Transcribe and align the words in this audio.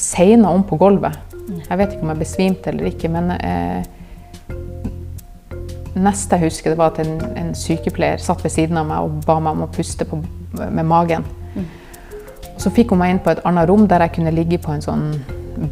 segna 0.00 0.50
om 0.50 0.64
på 0.64 0.78
gulvet. 0.80 1.18
Jeg 1.68 1.78
vet 1.78 1.92
ikke 1.92 2.06
om 2.06 2.12
jeg 2.12 2.22
besvimte 2.22 2.70
eller 2.70 2.88
ikke, 2.88 3.10
men 3.12 3.32
eh, 3.36 3.82
neste 5.94 6.38
jeg 6.38 6.48
husker, 6.48 6.72
det 6.72 6.80
var 6.80 6.92
at 6.92 7.02
en, 7.04 7.18
en, 7.36 7.52
sykepleier 7.56 8.20
satt 8.22 8.42
ved 8.44 8.54
siden 8.54 8.78
av 8.80 8.88
meg 8.88 9.04
og 9.04 9.24
ba 9.26 9.38
meg 9.42 9.56
om 9.56 9.66
å 9.66 9.70
puste 9.72 10.06
på, 10.08 10.20
med 10.62 10.84
magen. 10.88 11.26
Mm. 11.56 11.66
Så 12.62 12.72
fikk 12.72 12.94
hun 12.94 13.02
meg 13.02 13.14
inn 13.14 13.22
på 13.24 13.34
et 13.34 13.42
annet 13.48 13.68
rom 13.68 13.88
der 13.90 14.06
jeg 14.06 14.16
kunne 14.16 14.34
ligge 14.34 14.60
på 14.62 14.72
en 14.72 14.84
sånn 14.84 15.08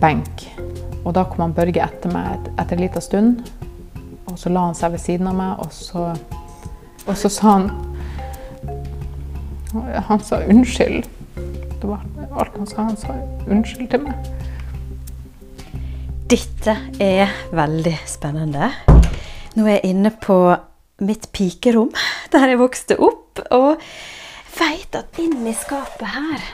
benk. 0.03 0.45
Og 1.05 1.15
da 1.17 1.25
kom 1.25 1.47
han 1.47 1.57
Børge 1.57 1.81
etter 1.85 2.13
meg 2.13 2.35
et, 2.35 2.51
etter 2.61 2.77
en 2.77 2.85
liten 2.85 3.05
stund. 3.05 3.47
Og 4.29 4.37
så 4.39 4.53
la 4.53 4.67
han 4.69 4.77
seg 4.79 4.93
ved 4.95 5.03
siden 5.03 5.31
av 5.31 5.39
meg, 5.39 5.63
og 5.65 5.73
så, 5.75 6.11
og 7.07 7.17
så 7.17 7.31
sa 7.33 7.57
han 7.57 7.71
Han 10.09 10.19
sa 10.19 10.41
unnskyld. 10.51 11.07
Det 11.81 11.89
var 11.89 12.01
alt 12.37 12.57
han 12.57 12.67
sa. 12.67 12.83
Han 12.83 12.97
sa 12.97 13.15
unnskyld 13.49 13.91
til 13.91 14.03
meg. 14.05 14.27
Dette 16.31 16.77
er 17.01 17.33
veldig 17.57 17.95
spennende. 18.07 18.69
Nå 19.57 19.65
er 19.65 19.79
jeg 19.79 19.95
inne 19.95 20.13
på 20.13 20.37
mitt 21.01 21.31
pikerom, 21.33 21.91
der 22.33 22.53
jeg 22.53 22.61
vokste 22.61 22.99
opp. 23.01 23.41
Og 23.57 23.81
veit 24.59 24.95
at 24.99 25.19
inni 25.23 25.55
skapet 25.57 26.11
her 26.13 26.45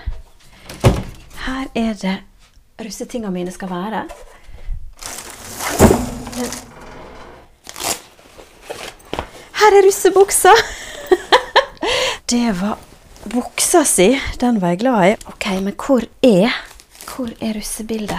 Her 1.46 1.68
er 1.74 1.94
det 1.98 2.16
russetinga 2.80 3.30
mine 3.34 3.50
skal 3.50 3.70
være. 3.70 4.02
Her 9.56 9.78
er 9.78 9.86
russebuksa! 9.86 10.52
Det 12.30 12.60
var 12.60 12.78
buksa 13.30 13.84
si. 13.84 14.08
Den 14.40 14.60
var 14.60 14.74
jeg 14.74 14.80
glad 14.84 15.04
i. 15.10 15.14
Ok, 15.26 15.46
men 15.62 15.74
hvor 15.74 16.04
er 16.22 16.54
Hvor 17.06 17.30
er 17.40 17.54
russebildet? 17.56 18.18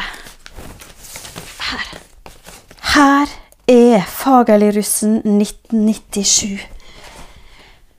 Her. 1.67 1.87
Her 2.93 3.33
er 3.67 4.01
Fagerli-russen 4.07 5.17
1997. 5.17 6.61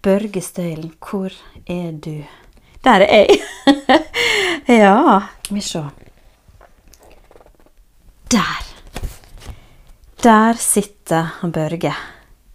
Børge 0.02 0.40
Støylen, 0.40 0.92
hvor 0.98 1.30
er 1.66 1.90
du? 1.92 2.24
Der 2.84 2.90
er 3.04 3.26
jeg. 3.26 3.38
ja, 4.82 5.20
vi 5.50 5.60
se. 5.60 5.84
Der. 8.30 8.64
Der 10.22 10.52
sitter 10.58 11.22
han 11.40 11.52
Børge. 11.52 11.94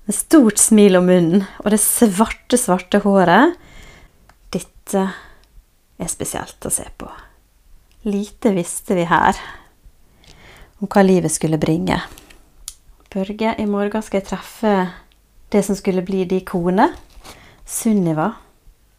Med 0.06 0.16
stort 0.16 0.60
smil 0.60 0.96
om 1.00 1.06
munnen 1.08 1.46
og 1.64 1.72
det 1.72 1.80
svarte, 1.80 2.58
svarte 2.58 3.00
håret. 3.00 3.56
Dette 4.84 5.04
er 5.96 6.10
spesielt 6.12 6.66
å 6.68 6.70
se 6.74 6.84
på. 7.00 7.08
Lite 8.04 8.52
visste 8.52 8.98
vi 8.98 9.06
her 9.08 9.38
om 10.84 10.90
hva 10.92 11.04
livet 11.06 11.32
skulle 11.32 11.58
bringe. 11.58 12.02
Børge, 13.14 13.54
i 13.56 13.66
morgen 13.70 14.04
skal 14.04 14.20
jeg 14.20 14.28
treffe 14.28 14.74
det 15.56 15.62
som 15.64 15.78
skulle 15.80 16.04
bli 16.04 16.26
din 16.28 16.44
kone, 16.44 16.90
Sunniva. 17.64 18.34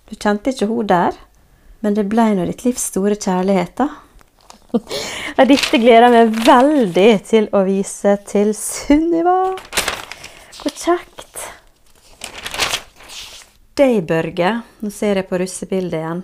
Du 0.09 0.17
kjente 0.17 0.55
ikke 0.55 0.71
hun 0.71 0.89
der, 0.89 1.19
men 1.85 1.99
det 1.99 2.07
ble 2.09 2.31
nå 2.33 2.47
ditt 2.49 2.65
livs 2.65 2.89
store 2.89 3.19
kjærlighet, 3.21 3.77
da. 3.77 3.91
Dette 5.51 5.83
gleder 5.83 6.09
jeg 6.09 6.15
meg 6.15 6.41
veldig 6.49 7.11
til 7.29 7.51
å 7.53 7.61
vise 7.69 8.17
til 8.31 8.55
Sunniva. 8.57 9.53
Hvor 10.63 10.73
kjekt. 10.73 11.51
Deg, 13.75 14.05
Børge. 14.07 14.61
Nå 14.87 14.91
ser 14.95 15.19
jeg 15.19 15.27
på 15.27 15.39
russebildet 15.41 15.99
igjen. 15.99 16.21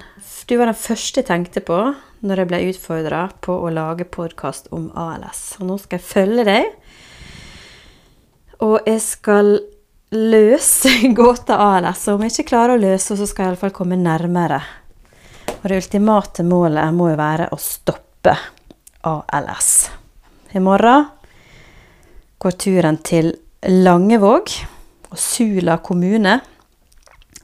Du 0.47 0.53
var 0.55 0.69
den 0.71 0.77
første 0.79 1.19
jeg 1.19 1.27
tenkte 1.27 1.59
på 1.67 1.79
når 2.23 2.39
jeg 2.39 2.47
ble 2.47 2.59
utfordra 2.69 3.23
på 3.43 3.57
å 3.67 3.73
lage 3.75 4.05
podkast 4.07 4.69
om 4.77 4.85
ALS. 4.95 5.57
Og 5.59 5.67
nå 5.67 5.79
skal 5.83 5.99
jeg 5.99 6.07
følge 6.07 6.45
deg. 6.47 6.69
Og 8.63 8.87
jeg 8.87 9.03
skal 9.03 9.51
løse 10.15 10.93
gåta 11.23 11.57
ALS. 11.65 12.05
Og 12.07 12.21
om 12.21 12.23
jeg 12.23 12.37
ikke 12.37 12.53
klarer 12.53 12.77
å 12.77 12.85
løse 12.85 13.19
så 13.19 13.27
skal 13.27 13.49
jeg 13.49 13.57
iallfall 13.57 13.75
komme 13.81 13.99
nærmere. 13.99 14.61
Og 15.57 15.67
det 15.67 15.81
ultimate 15.83 16.47
målet 16.47 16.95
må 16.95 17.11
jo 17.11 17.19
være 17.19 17.51
å 17.51 17.59
stoppe 17.59 18.37
ALS. 19.11 19.73
I 20.55 20.63
morgen 20.63 21.11
går 22.39 22.59
turen 22.63 23.03
til 23.03 23.35
Langevåg 23.67 24.55
og 25.11 25.19
Sula 25.19 25.81
kommune, 25.83 26.39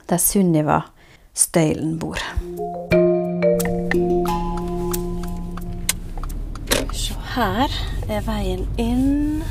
der 0.09 0.19
Sunniva 0.19 0.81
Støylen 1.33 1.99
bor. 1.99 2.17
her 7.37 7.73
er 8.09 8.23
veien 8.25 8.63
inn. 8.81 9.43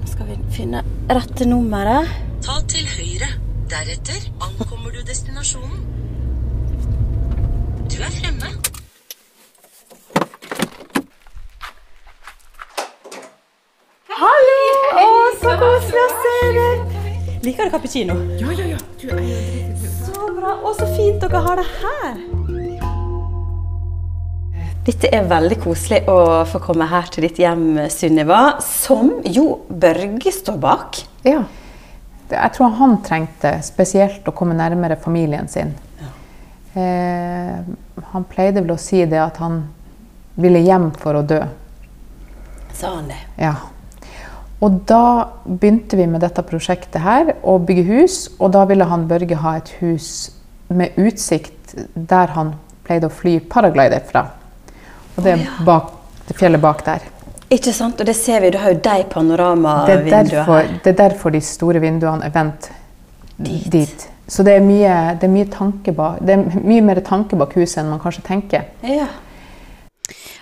Nå 0.00 0.06
skal 0.08 0.30
vi 0.30 0.36
finne 0.54 0.80
rette 1.10 1.44
nummeret. 1.48 2.08
Ta 2.44 2.56
til 2.72 2.86
høyre. 2.88 3.28
Deretter 3.68 4.28
ankommer 4.44 4.94
du 4.94 5.02
destinasjonen. 5.04 5.82
Du 7.92 7.98
er 8.00 8.16
fremme. 8.16 8.52
Hallo! 14.14 14.58
Å, 15.04 15.06
så 15.42 15.56
koselig 15.60 16.04
å 16.04 16.10
se 16.22 16.36
deg. 16.58 17.00
Liker 17.44 17.68
du 17.68 17.76
cappuccino? 17.76 18.16
Ja, 18.40 18.48
ja, 18.48 18.62
ja. 18.62 18.63
Du 19.00 19.08
er 19.10 19.22
jo 19.24 19.90
Så 20.06 20.30
bra. 20.36 20.54
Og 20.64 20.74
så 20.78 20.88
fint 20.96 21.20
dere 21.22 21.42
har 21.44 21.60
det 21.60 21.66
her. 21.80 22.18
Dette 24.84 25.08
er 25.16 25.24
veldig 25.24 25.56
koselig 25.62 26.02
å 26.12 26.44
få 26.44 26.60
komme 26.60 26.84
her 26.90 27.06
til 27.12 27.24
ditt 27.24 27.38
hjem, 27.40 27.86
Sunniva, 27.88 28.58
som 28.60 29.14
jo 29.24 29.46
Børge 29.68 30.32
står 30.32 30.58
bak. 30.60 30.98
Ja. 31.24 31.46
Jeg 32.28 32.52
tror 32.56 32.74
han 32.76 32.98
trengte 33.04 33.54
spesielt 33.64 34.28
å 34.28 34.34
komme 34.36 34.56
nærmere 34.56 34.98
familien 35.00 35.48
sin. 35.48 35.72
Ja. 36.00 36.10
Eh, 36.82 37.72
han 38.12 38.28
pleide 38.28 38.60
vel 38.60 38.74
å 38.76 38.80
si 38.80 39.00
det 39.08 39.20
at 39.22 39.40
han 39.40 39.62
ville 40.36 40.60
hjem 40.64 40.90
for 41.00 41.16
å 41.16 41.24
dø. 41.24 41.40
Sa 42.74 42.96
han 42.98 43.08
det? 43.08 43.20
Ja. 43.40 43.54
Og 44.62 44.80
da 44.88 45.30
begynte 45.44 45.98
vi 45.98 46.06
med 46.08 46.22
dette 46.24 46.44
prosjektet 46.46 47.02
her, 47.02 47.34
å 47.42 47.58
bygge 47.58 47.84
hus. 47.88 48.18
Og 48.38 48.52
da 48.54 48.64
ville 48.70 48.86
han 48.88 49.08
Børge 49.10 49.40
ha 49.42 49.56
et 49.58 49.74
hus 49.80 50.30
med 50.68 50.96
utsikt 51.00 51.74
der 51.94 52.32
han 52.36 52.54
pleide 52.84 53.10
å 53.10 53.12
fly 53.12 53.38
paraglider 53.50 54.04
fra. 54.06 54.28
Og 55.16 55.26
det 55.26 55.34
er 55.36 55.44
bak, 55.66 55.90
det 56.28 56.38
fjellet 56.38 56.62
bak 56.62 56.84
der. 56.86 57.04
Ikke 57.54 57.74
sant, 57.76 58.00
og 58.00 58.08
det 58.08 58.16
ser 58.18 58.42
vi. 58.42 58.50
Du 58.54 58.58
har 58.58 58.72
jo 58.72 58.80
de 58.82 59.04
panoramavinduene 59.10 60.46
her. 60.48 60.72
Det 60.82 60.94
er 60.94 60.98
derfor 61.04 61.34
de 61.34 61.42
store 61.44 61.82
vinduene 61.82 62.26
er 62.26 62.34
vendt 62.34 62.70
dit. 63.36 63.68
dit. 63.70 64.08
Så 64.26 64.42
det 64.46 64.54
er, 64.56 64.64
mye, 64.64 64.92
det, 65.20 65.28
er 65.28 65.32
mye 65.32 65.48
tanke 65.52 65.92
bak, 65.92 66.22
det 66.24 66.32
er 66.32 66.62
mye 66.64 66.80
mer 66.84 67.02
tanke 67.04 67.36
bak 67.36 67.52
huset 67.58 67.82
enn 67.82 67.90
man 67.92 68.00
kanskje 68.00 68.24
tenker. 68.24 68.70
Ja. 68.88 69.10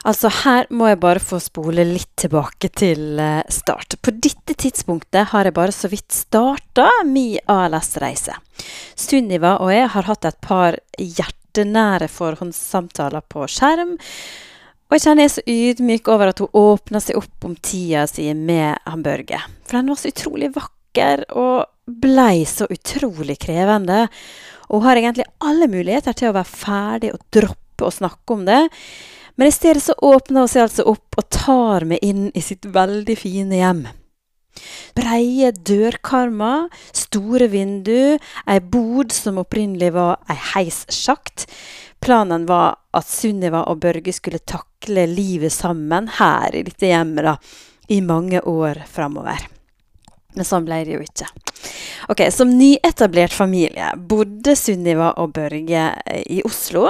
Altså, 0.03 0.33
her 0.43 0.67
må 0.75 0.89
jeg 0.91 0.99
bare 1.03 1.23
få 1.23 1.39
spole 1.43 1.85
litt 1.87 2.11
tilbake 2.19 2.73
til 2.75 3.21
eh, 3.23 3.43
start. 3.53 3.95
På 4.03 4.11
dette 4.11 4.57
tidspunktet 4.59 5.31
har 5.31 5.47
jeg 5.47 5.55
bare 5.55 5.75
så 5.75 5.91
vidt 5.93 6.11
starta 6.11 6.89
mi 7.07 7.37
ALS-reise. 7.39 8.35
Sunniva 8.99 9.57
og 9.63 9.71
jeg 9.71 9.93
har 9.95 10.09
hatt 10.11 10.27
et 10.27 10.41
par 10.43 10.79
hjertenære 10.99 12.11
forhåndssamtaler 12.11 13.23
på 13.31 13.47
skjerm. 13.47 13.95
Og 14.91 14.99
jeg 14.99 15.07
kjenner 15.07 15.25
jeg 15.25 15.31
er 15.31 15.37
så 15.37 15.47
ydmyk 15.49 16.11
over 16.13 16.33
at 16.33 16.43
hun 16.43 16.59
åpna 16.59 17.01
seg 17.01 17.23
opp 17.23 17.47
om 17.47 17.55
tida 17.63 18.03
si 18.11 18.27
med 18.35 18.83
han 18.85 19.07
Børge. 19.07 19.39
For 19.65 19.79
den 19.79 19.95
var 19.95 20.03
så 20.03 20.11
utrolig 20.11 20.51
vakker, 20.53 21.25
og 21.39 21.71
blei 22.03 22.43
så 22.45 22.67
utrolig 22.71 23.39
krevende. 23.41 24.03
Og 24.69 24.83
hun 24.83 24.89
har 24.91 24.99
egentlig 24.99 25.31
alle 25.47 25.71
muligheter 25.71 26.19
til 26.19 26.33
å 26.33 26.37
være 26.37 26.57
ferdig 26.59 27.15
og 27.15 27.23
droppe 27.33 27.87
å 27.87 27.95
snakke 27.95 28.37
om 28.37 28.45
det. 28.51 28.61
Men 29.37 29.49
i 29.49 29.55
stedet 29.55 29.83
så 29.83 29.97
åpner 29.99 30.45
hun 30.45 30.51
seg 30.51 30.67
altså 30.67 30.87
opp 30.93 31.19
og 31.19 31.29
tar 31.33 31.87
meg 31.89 32.05
inn 32.05 32.31
i 32.35 32.43
sitt 32.45 32.69
veldig 32.69 33.17
fine 33.19 33.61
hjem. 33.61 33.85
Breie 34.97 35.53
dørkarmer, 35.53 36.69
store 36.93 37.49
vindu, 37.53 38.19
ei 38.47 38.59
bod 38.61 39.15
som 39.17 39.41
opprinnelig 39.41 39.93
var 39.97 40.21
ei 40.31 40.37
heissjakt. 40.53 41.47
Planen 42.03 42.45
var 42.49 42.77
at 42.93 43.09
Sunniva 43.09 43.65
og 43.71 43.81
Børge 43.81 44.13
skulle 44.13 44.43
takle 44.45 45.07
livet 45.09 45.55
sammen 45.55 46.11
her 46.19 46.53
i 46.55 46.65
dette 46.67 46.91
hjemmet 46.91 47.25
da, 47.31 47.37
i 47.89 48.03
mange 48.05 48.43
år 48.43 48.83
framover. 48.91 49.49
Men 50.37 50.49
sånn 50.49 50.67
ble 50.69 50.83
det 50.85 50.97
jo 50.99 51.05
ikke. 51.05 51.29
Ok, 52.09 52.23
Som 52.31 52.51
nyetablert 52.59 53.33
familie 53.33 53.93
bodde 53.97 54.57
Sunniva 54.59 55.13
og 55.23 55.35
Børge 55.37 55.83
eh, 56.07 56.23
i 56.27 56.41
Oslo. 56.47 56.89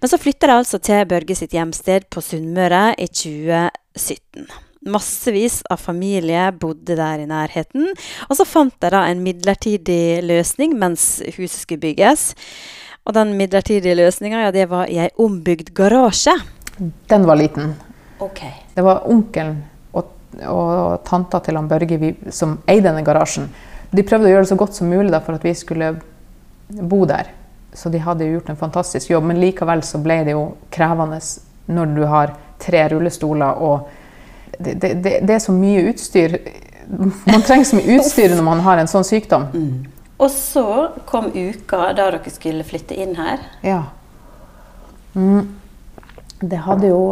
Men 0.00 0.10
så 0.10 0.20
flytta 0.20 0.48
de 0.48 0.58
altså 0.60 0.80
til 0.80 1.08
Børge 1.10 1.36
sitt 1.36 1.56
hjemsted 1.56 2.08
på 2.12 2.22
Sunnmøre 2.24 2.94
i 2.98 3.08
2017. 3.10 4.46
Massevis 4.84 5.62
av 5.72 5.80
familie 5.80 6.50
bodde 6.60 6.96
der 6.96 7.22
i 7.22 7.28
nærheten. 7.28 7.90
Og 8.28 8.36
så 8.36 8.46
fant 8.48 8.74
de 8.80 8.92
da 8.92 9.04
en 9.08 9.22
midlertidig 9.24 10.22
løsning 10.24 10.76
mens 10.80 11.22
huset 11.36 11.60
skulle 11.62 11.84
bygges. 11.84 12.32
Og 13.04 13.16
den 13.16 13.34
midlertidige 13.36 13.96
løsninga, 13.96 14.46
ja, 14.46 14.52
det 14.52 14.68
var 14.70 14.88
i 14.88 14.96
ei 15.04 15.10
ombygd 15.20 15.74
garasje. 15.76 16.32
Den 17.08 17.26
var 17.28 17.36
liten. 17.36 17.74
Ok. 18.24 18.40
Det 18.74 18.84
var 18.84 19.04
onkelen 19.10 19.58
og, 19.92 20.08
og 20.48 21.04
tanta 21.04 21.40
til 21.44 21.60
han 21.60 21.68
Børge 21.68 22.14
som 22.32 22.58
eide 22.68 22.88
denne 22.88 23.04
garasjen. 23.04 23.48
De 23.94 24.04
prøvde 24.06 24.28
å 24.28 24.32
gjøre 24.32 24.44
det 24.46 24.50
så 24.50 24.58
godt 24.58 24.76
som 24.76 24.90
mulig 24.90 25.12
da, 25.12 25.20
for 25.22 25.38
at 25.38 25.44
vi 25.46 25.54
skulle 25.56 25.94
bo 26.68 27.04
der. 27.08 27.30
Så 27.74 27.90
de 27.90 28.00
hadde 28.02 28.26
jo 28.26 28.38
gjort 28.38 28.52
en 28.52 28.58
fantastisk 28.58 29.10
jobb, 29.10 29.26
men 29.30 29.40
likevel 29.42 29.82
så 29.86 29.98
ble 30.02 30.20
det 30.26 30.34
jo 30.34 30.46
krevende 30.74 31.20
når 31.74 31.94
du 31.96 32.04
har 32.10 32.34
tre 32.60 32.84
rullestoler 32.92 33.62
og 33.64 33.88
det, 34.58 34.74
det, 34.82 34.90
det, 35.02 35.18
det 35.26 35.34
er 35.34 35.42
så 35.42 35.52
mye 35.52 35.88
utstyr. 35.90 36.36
Man 37.26 37.42
trenger 37.42 37.66
så 37.66 37.78
mye 37.80 37.96
utstyr 37.98 38.34
når 38.36 38.46
man 38.46 38.62
har 38.62 38.78
en 38.78 38.90
sånn 38.90 39.06
sykdom. 39.06 39.48
Og 40.22 40.30
så 40.30 40.66
kom 41.08 41.32
uka 41.34 41.88
da 41.96 42.10
dere 42.12 42.30
skulle 42.30 42.66
flytte 42.66 42.94
inn 42.94 43.16
her. 43.18 43.42
Ja. 43.66 43.80
Mm. 45.14 45.56
Det 46.38 46.60
hadde 46.66 46.92
jo, 46.92 47.02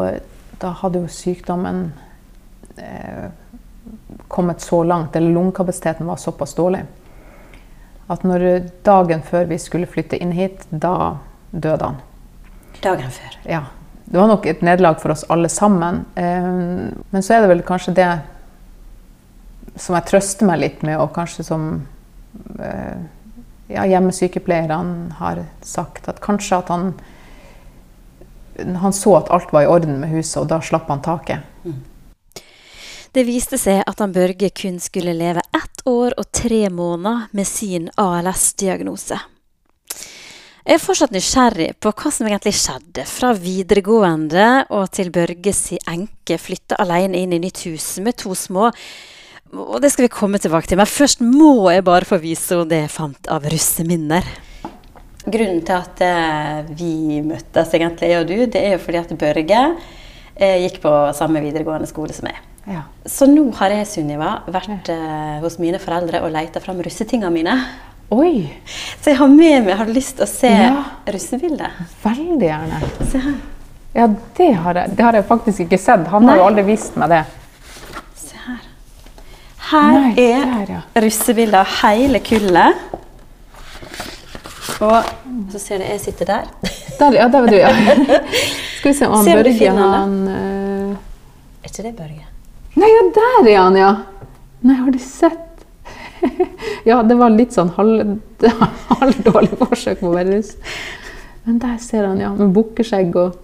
da 0.62 0.73
hadde 0.82 1.02
jo 1.02 1.11
sykdommen 1.11 1.88
eh, 2.76 3.26
kommet 4.32 4.64
så 4.64 4.82
langt, 4.84 5.17
eller 5.17 5.34
lungekapasiteten 5.34 6.08
var 6.08 6.17
såpass 6.20 6.55
dårlig, 6.58 6.82
at 8.11 8.25
når 8.26 8.46
dagen 8.84 9.23
før 9.23 9.46
vi 9.50 9.58
skulle 9.61 9.88
flytte 9.88 10.19
inn 10.19 10.32
hit, 10.37 10.67
da 10.70 11.19
døde 11.52 11.93
han. 11.93 12.02
Dagen 12.82 13.12
før. 13.12 13.38
Ja. 13.49 13.62
Det 14.05 14.19
var 14.19 14.29
nok 14.29 14.46
et 14.50 14.61
nederlag 14.67 14.99
for 15.00 15.14
oss 15.14 15.23
alle 15.32 15.49
sammen. 15.49 16.02
Eh, 16.19 16.49
men 17.14 17.25
så 17.25 17.37
er 17.37 17.44
det 17.44 17.52
vel 17.52 17.62
kanskje 17.64 17.94
det 17.96 18.11
som 19.81 19.96
jeg 19.96 20.08
trøster 20.11 20.49
meg 20.49 20.61
litt 20.61 20.82
med, 20.84 20.99
og 21.00 21.14
kanskje 21.17 21.46
som 21.46 21.69
eh, 22.61 22.99
ja, 23.73 23.87
hjemmesykepleierne 23.88 25.17
har 25.20 25.44
sagt, 25.64 26.11
at 26.12 26.20
kanskje 26.25 26.61
at 26.61 26.73
han 26.75 26.93
han 28.82 28.93
så 28.93 29.17
at 29.17 29.31
alt 29.31 29.52
var 29.52 29.64
i 29.64 29.67
orden 29.67 30.00
med 30.02 30.12
huset, 30.12 30.43
og 30.43 30.50
da 30.50 30.61
slapp 30.61 30.90
han 30.93 31.02
taket. 31.02 31.40
Det 33.12 33.26
viste 33.29 33.59
seg 33.61 33.82
at 33.85 33.99
han 34.00 34.12
Børge 34.14 34.49
kun 34.56 34.79
skulle 34.81 35.12
leve 35.12 35.43
ett 35.53 35.82
år 35.88 36.14
og 36.17 36.31
tre 36.32 36.62
måneder 36.73 37.26
med 37.37 37.44
sin 37.44 37.91
ALS-diagnose. 38.00 39.19
Jeg 40.62 40.79
er 40.79 40.81
fortsatt 40.81 41.12
nysgjerrig 41.12 41.67
på 41.82 41.93
hva 41.93 42.12
som 42.14 42.29
egentlig 42.31 42.55
skjedde 42.56 43.05
fra 43.11 43.35
videregående 43.37 44.47
og 44.73 44.87
til 44.97 45.11
Børges 45.12 45.61
enke 45.91 46.38
flytta 46.41 46.79
alene 46.81 47.20
inn 47.20 47.37
i 47.37 47.43
nytt 47.43 47.67
hus 47.67 47.99
med 48.00 48.17
to 48.23 48.32
små. 48.38 48.70
Og 49.53 49.76
det 49.85 49.91
skal 49.93 50.06
vi 50.06 50.15
komme 50.15 50.41
tilbake 50.41 50.70
til, 50.70 50.81
men 50.81 50.88
først 50.88 51.20
må 51.20 51.69
jeg 51.75 51.85
bare 51.85 52.08
få 52.08 52.17
vise 52.23 52.55
henne 52.55 52.70
det 52.70 52.85
jeg 52.87 52.94
fant 52.94 53.29
av 53.29 53.44
russeminner. 53.44 54.25
Grunnen 55.26 55.61
til 55.67 55.76
at 55.76 56.00
eh, 56.06 56.70
vi 56.79 57.20
møttes, 57.26 57.75
egentlig, 57.76 58.08
jeg 58.08 58.23
og 58.23 58.31
du, 58.31 58.38
det 58.55 58.62
er 58.62 58.79
jo 58.79 58.87
fordi 58.87 59.03
at 59.03 59.12
Børge 59.20 59.67
gikk 60.37 60.81
på 60.82 60.93
samme 61.14 61.40
videregående 61.44 61.87
skole 61.90 62.12
som 62.17 62.29
meg. 62.29 62.38
Ja. 62.67 62.84
Så 63.11 63.26
nå 63.26 63.49
har 63.58 63.73
jeg, 63.75 63.87
Sunniva, 63.90 64.37
vært 64.46 64.88
eh, 64.93 65.40
hos 65.43 65.58
mine 65.58 65.81
foreldre 65.82 66.20
og 66.23 66.31
leita 66.34 66.61
fram 66.62 66.79
russetingene 66.84 67.31
mine. 67.34 67.56
Oi! 68.12 68.44
Så 69.00 69.11
jeg 69.11 69.17
har 69.19 69.31
med 69.32 69.64
meg 69.64 69.79
Har 69.79 69.88
du 69.88 69.93
lyst 69.96 70.19
til 70.19 70.26
å 70.26 70.29
se 70.29 70.50
Ja. 70.52 70.82
russebildet? 71.08 71.79
Veldig 72.05 72.44
gjerne. 72.49 72.81
Se 73.08 73.19
her. 73.25 73.38
Ja, 73.96 74.06
det 74.37 74.50
har, 74.64 74.75
jeg, 74.82 74.96
det 74.96 75.05
har 75.05 75.17
jeg 75.19 75.25
faktisk 75.29 75.61
ikke 75.67 75.79
sett. 75.81 76.06
Han 76.12 76.29
har 76.29 76.38
jo 76.40 76.44
aldri 76.49 76.62
vist 76.70 76.94
meg 77.00 77.11
det. 77.12 77.23
Se 78.17 78.37
her. 78.46 78.61
Her 79.73 79.93
Nei, 79.99 80.12
er 80.23 80.44
der, 80.55 80.73
ja. 80.76 80.81
russebildet 81.02 81.58
av 81.61 81.75
hele 81.82 82.20
kullet. 82.25 82.84
Og 84.82 85.11
så 85.52 85.58
ser 85.61 85.82
du 85.82 85.84
jeg 85.88 86.00
sitter 86.02 86.31
der. 86.31 86.49
Der, 86.99 87.17
ja, 87.20 87.26
der 87.29 87.44
var 87.44 87.49
du, 87.52 87.56
ja. 87.58 87.73
Skal 88.82 88.90
vi 88.90 88.99
se 88.99 89.06
om 89.06 89.25
Se 89.25 89.31
om 89.31 89.38
Børge 89.38 89.70
han, 89.70 89.79
han 89.94 90.14
eh, 90.29 90.94
Er 91.62 91.69
ikke 91.70 91.82
det 91.84 91.93
Børge? 91.94 92.25
Nei, 92.75 92.88
ja, 92.90 93.02
der 93.14 93.46
er 93.52 93.58
han, 93.61 93.76
ja! 93.79 93.90
Nei, 94.67 94.75
har 94.75 94.90
du 94.90 94.99
sett? 94.99 95.62
ja, 96.90 96.96
det 97.06 97.14
var 97.20 97.31
litt 97.31 97.55
sånn 97.55 97.70
halv- 97.76 98.17
halvdårlig 98.99 99.61
forsøk 99.61 100.00
på 100.00 100.08
å 100.11 100.17
være 100.17 100.38
russ. 100.40 100.50
Men 101.46 101.61
der 101.62 101.76
ser 101.84 102.08
han, 102.08 102.19
ja. 102.25 102.32
Med 102.34 102.50
bukkeskjegg 102.56 103.14
og 103.23 103.38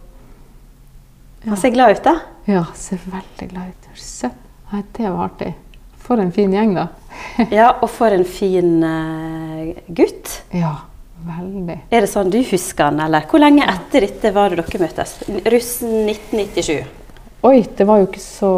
Han 1.47 1.61
ser 1.63 1.71
glad 1.77 1.95
ut, 1.95 2.03
da. 2.09 2.17
Ja, 2.51 2.65
ser 2.75 2.99
veldig 3.07 3.51
glad 3.53 3.71
ut. 3.71 3.89
Har 3.93 4.03
du 4.03 4.05
sett? 4.09 4.43
Nei, 4.73 4.83
det 4.99 5.07
var 5.07 5.29
artig. 5.29 5.53
For 6.03 6.19
en 6.19 6.35
fin 6.35 6.51
gjeng, 6.59 6.75
da. 6.75 6.89
Ja, 7.55 7.71
og 7.79 7.87
for 7.95 8.11
en 8.11 8.27
fin 8.27 8.81
uh, 8.83 9.71
gutt. 9.87 10.41
Ja, 10.51 10.81
veldig. 11.27 11.79
Er 11.91 12.05
det 12.05 12.11
sånn 12.11 12.31
du 12.33 12.39
husker 12.47 12.91
han, 12.91 13.01
eller? 13.05 13.27
Hvor 13.31 13.43
lenge 13.43 13.67
etter 13.69 14.07
dette 14.07 14.33
var 14.35 14.53
det 14.53 14.63
dere 14.63 14.81
møttes? 14.85 15.17
Russen 15.29 16.09
1997. 16.09 16.79
Oi, 17.49 17.63
det 17.77 17.87
var 17.87 18.01
jo 18.01 18.09
ikke 18.09 18.19
så 18.19 18.49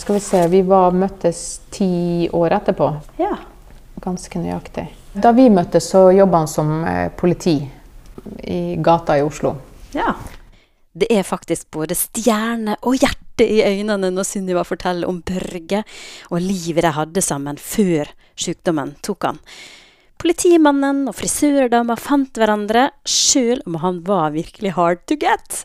Skal 0.00 0.16
vi 0.16 0.20
se, 0.24 0.38
vi 0.48 0.62
var 0.64 0.94
møttes 0.96 1.60
ti 1.70 2.28
år 2.32 2.56
etterpå. 2.56 2.88
Ja. 3.20 3.34
Ganske 4.00 4.40
nøyaktig. 4.40 4.86
Da 5.12 5.32
vi 5.36 5.48
møttes, 5.52 5.90
så 5.92 6.06
jobba 6.14 6.44
han 6.44 6.48
som 6.48 6.70
eh, 6.88 7.08
politi 7.12 7.58
i 8.48 8.60
gata 8.76 9.18
i 9.18 9.24
Oslo. 9.26 9.56
ja. 9.96 10.14
Det 10.92 11.06
er 11.14 11.22
faktisk 11.22 11.68
både 11.70 11.94
stjerne 11.94 12.74
og 12.82 12.96
hjerte 12.98 13.44
i 13.46 13.60
øynene 13.62 14.08
når 14.10 14.26
Sunniva 14.26 14.64
forteller 14.66 15.06
om 15.06 15.20
Børge 15.22 15.84
og 16.34 16.42
livet 16.42 16.82
de 16.82 16.90
hadde 16.96 17.22
sammen 17.22 17.60
før 17.62 18.10
sykdommen 18.34 18.96
tok 19.06 19.28
han. 19.28 19.38
Politimannen 20.20 21.06
og 21.08 21.14
frisørdama 21.16 21.94
fant 21.96 22.36
hverandre, 22.36 22.90
sjøl 23.08 23.62
om 23.64 23.78
han 23.80 24.02
var 24.04 24.34
virkelig 24.34 24.74
hard 24.76 25.00
to 25.08 25.16
get. 25.16 25.62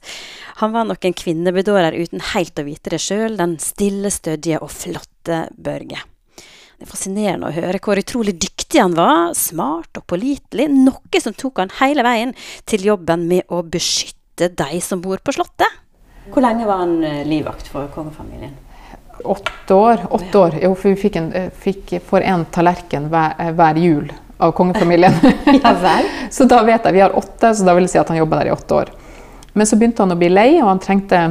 Han 0.62 0.72
var 0.72 0.88
nok 0.88 1.04
en 1.04 1.18
kvinnebedårer 1.18 1.98
uten 2.00 2.24
helt 2.32 2.62
å 2.62 2.64
vite 2.64 2.94
det 2.94 3.02
sjøl, 3.04 3.36
den 3.36 3.58
stille, 3.60 4.08
stødige 4.16 4.62
og 4.64 4.72
flotte 4.72 5.50
Børge. 5.60 6.00
Det 6.40 6.88
er 6.88 6.92
fascinerende 6.92 7.52
å 7.52 7.56
høre 7.56 7.84
hvor 7.84 8.00
utrolig 8.00 8.38
dyktig 8.40 8.80
han 8.80 8.96
var, 8.96 9.36
smart 9.36 10.00
og 10.00 10.08
pålitelig, 10.08 10.70
noe 10.72 11.24
som 11.24 11.36
tok 11.36 11.60
han 11.66 11.76
hele 11.82 12.08
veien 12.08 12.32
til 12.64 12.88
jobben 12.88 13.28
med 13.28 13.52
å 13.52 13.60
beskytte 13.60 14.54
de 14.56 14.80
som 14.84 15.04
bor 15.04 15.20
på 15.20 15.36
Slottet. 15.36 15.82
Hvor 16.32 16.44
lenge 16.44 16.64
var 16.68 16.86
han 16.86 17.02
eh, 17.04 17.24
livvakt 17.28 17.68
for 17.72 17.92
kongefamilien? 17.92 18.56
Åtte 19.20 19.76
år. 19.76 20.08
åtte 20.16 20.40
år. 20.40 20.62
Jo, 20.64 20.76
for 20.76 20.92
vi 20.92 21.00
fikk, 21.00 21.20
en, 21.20 21.34
eh, 21.36 21.52
fikk 21.52 21.98
for 22.08 22.24
en 22.24 22.48
tallerken 22.56 23.12
hver, 23.12 23.36
eh, 23.40 23.52
hver 23.56 23.80
jul 23.84 24.16
av 24.38 24.52
kongefamilien. 24.52 25.14
Ja 25.64 25.74
vel? 25.82 26.06
så 26.30 26.46
da 26.46 26.64
vet 26.64 26.86
jeg, 26.86 26.94
Vi 26.94 27.04
har 27.04 27.18
åtte, 27.18 27.56
så 27.56 27.66
da 27.66 27.74
vil 27.74 27.88
jeg 27.88 27.96
si 27.96 28.00
at 28.02 28.10
han 28.12 28.18
jobba 28.18 28.42
der 28.42 28.52
i 28.52 28.56
åtte 28.56 28.76
år. 28.76 28.94
Men 29.54 29.68
så 29.68 29.78
begynte 29.80 30.04
han 30.04 30.12
å 30.12 30.20
bli 30.20 30.30
lei, 30.30 30.50
og 30.62 30.68
han 30.68 30.82
trengte 30.84 31.22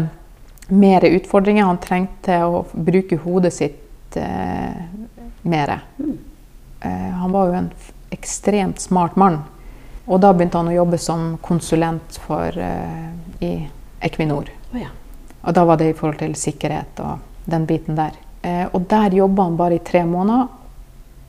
mer 0.68 1.04
utfordringer. 1.04 1.66
Han 1.68 1.80
trengte 1.82 2.38
å 2.44 2.64
bruke 2.72 3.18
hodet 3.20 3.52
sitt 3.52 4.16
eh, 4.16 4.78
mer. 5.44 5.74
Eh, 6.80 7.10
han 7.20 7.32
var 7.32 7.50
jo 7.50 7.58
en 7.58 7.70
ekstremt 8.14 8.80
smart 8.80 9.16
mann. 9.20 9.42
Og 10.06 10.20
da 10.20 10.32
begynte 10.32 10.60
han 10.60 10.72
å 10.72 10.76
jobbe 10.76 10.98
som 11.00 11.34
konsulent 11.44 12.18
for, 12.24 12.48
eh, 12.58 13.44
i 13.44 13.68
Equinor. 14.00 14.48
Oh, 14.72 14.80
ja. 14.80 14.88
Og 15.44 15.54
da 15.54 15.64
var 15.64 15.76
det 15.76 15.90
i 15.90 15.96
forhold 15.96 16.18
til 16.18 16.34
sikkerhet 16.34 17.00
og 17.04 17.18
den 17.44 17.66
biten 17.68 17.96
der. 17.96 18.16
Eh, 18.42 18.66
og 18.72 18.88
der 18.88 19.16
jobba 19.16 19.42
han 19.48 19.56
bare 19.56 19.74
i 19.74 19.84
tre 19.84 20.04
måneder. 20.04 20.48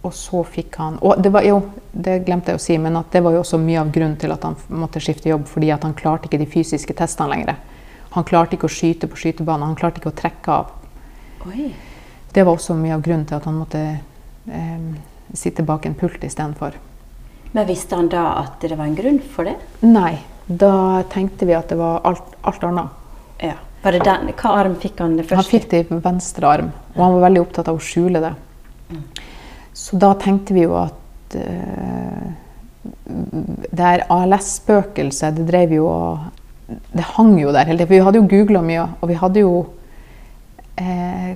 Og 0.05 0.13
så 0.13 0.43
fikk 0.45 0.75
han 0.77 0.99
Og 1.01 1.17
det 1.23 1.31
var 1.33 1.45
jo, 1.47 1.61
det 1.91 2.19
glemte 2.27 2.53
jeg 2.53 2.59
å 2.59 2.61
si, 2.61 2.77
men 2.81 2.97
at 2.99 3.09
det 3.13 3.23
var 3.25 3.33
jo 3.33 3.41
også 3.41 3.57
mye 3.61 3.81
av 3.81 3.91
grunnen 3.93 4.17
til 4.21 4.33
at 4.35 4.43
han 4.45 4.57
måtte 4.69 5.01
skifte 5.01 5.31
jobb, 5.31 5.47
fordi 5.49 5.71
at 5.73 5.87
han 5.87 5.95
klarte 5.97 6.29
ikke 6.29 6.41
de 6.41 6.49
fysiske 6.49 6.93
testene 6.97 7.31
lenger. 7.33 7.57
Han 8.15 8.27
klarte 8.27 8.55
ikke 8.55 8.69
å 8.69 8.71
skyte 8.71 9.09
på 9.11 9.19
skytebanen, 9.19 9.65
han 9.71 9.79
klarte 9.79 9.99
ikke 9.99 10.13
å 10.13 10.19
trekke 10.19 10.53
av. 10.53 10.69
Oi. 11.49 11.71
Det 12.35 12.43
var 12.43 12.55
også 12.55 12.75
mye 12.77 12.95
av 12.95 13.03
grunnen 13.03 13.25
til 13.27 13.37
at 13.39 13.47
han 13.49 13.57
måtte 13.57 13.81
eh, 14.51 14.85
sitte 15.33 15.65
bak 15.65 15.87
en 15.87 15.97
pult 15.97 16.23
istedenfor. 16.23 16.77
Men 17.55 17.67
visste 17.67 17.97
han 17.97 18.09
da 18.11 18.27
at 18.43 18.61
det 18.61 18.75
var 18.75 18.85
en 18.85 18.97
grunn 18.97 19.21
for 19.31 19.47
det? 19.47 19.55
Nei, 19.87 20.17
da 20.45 21.03
tenkte 21.11 21.47
vi 21.47 21.55
at 21.57 21.71
det 21.71 21.79
var 21.79 22.03
alt, 22.07 22.35
alt 22.43 22.65
annet. 22.67 23.03
Ja. 23.41 23.55
Var 23.85 23.95
det 23.95 24.01
den? 24.05 24.31
Hva 24.33 24.55
arm 24.59 24.75
fikk 24.81 24.99
han 25.03 25.15
det 25.17 25.27
første? 25.27 25.41
Han 25.41 25.47
fikk 25.47 25.69
det 25.71 25.83
i 25.85 25.99
venstre 26.03 26.49
arm, 26.49 26.71
og 26.95 27.01
han 27.03 27.15
var 27.17 27.27
veldig 27.27 27.41
opptatt 27.43 27.69
av 27.71 27.77
å 27.77 27.83
skjule 27.83 28.21
det. 28.23 28.33
Så 29.75 29.99
da 29.99 30.13
tenkte 30.19 30.55
vi 30.55 30.63
jo 30.63 30.75
at 30.79 31.35
uh, 31.35 32.27
det 33.05 33.81
her 33.81 34.05
ALS-spøkelset, 34.13 35.35
det 35.37 35.47
drev 35.49 35.75
jo 35.79 35.87
og 35.89 36.19
Det 36.65 37.03
hang 37.13 37.35
jo 37.37 37.51
der 37.53 37.67
hele. 37.69 37.85
For 37.85 37.93
vi 37.93 38.01
hadde 38.01 38.17
jo 38.17 38.29
googla 38.29 38.61
mye, 38.65 38.85
og 39.01 39.09
vi 39.09 39.15
hadde 39.19 39.41
jo 39.43 39.65
eh, 40.81 41.35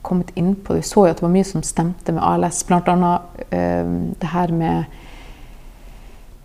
kommet 0.00 0.30
inn 0.34 0.54
på 0.54 0.72
det. 0.72 0.80
Vi 0.80 0.88
så 0.88 1.02
jo 1.04 1.10
at 1.10 1.18
det 1.18 1.26
var 1.26 1.34
mye 1.34 1.44
som 1.44 1.64
stemte 1.66 2.14
med 2.16 2.24
ALS, 2.24 2.62
annet 2.70 3.42
eh, 3.50 3.90
det 4.16 4.30
her 4.32 4.52
med 4.56 4.84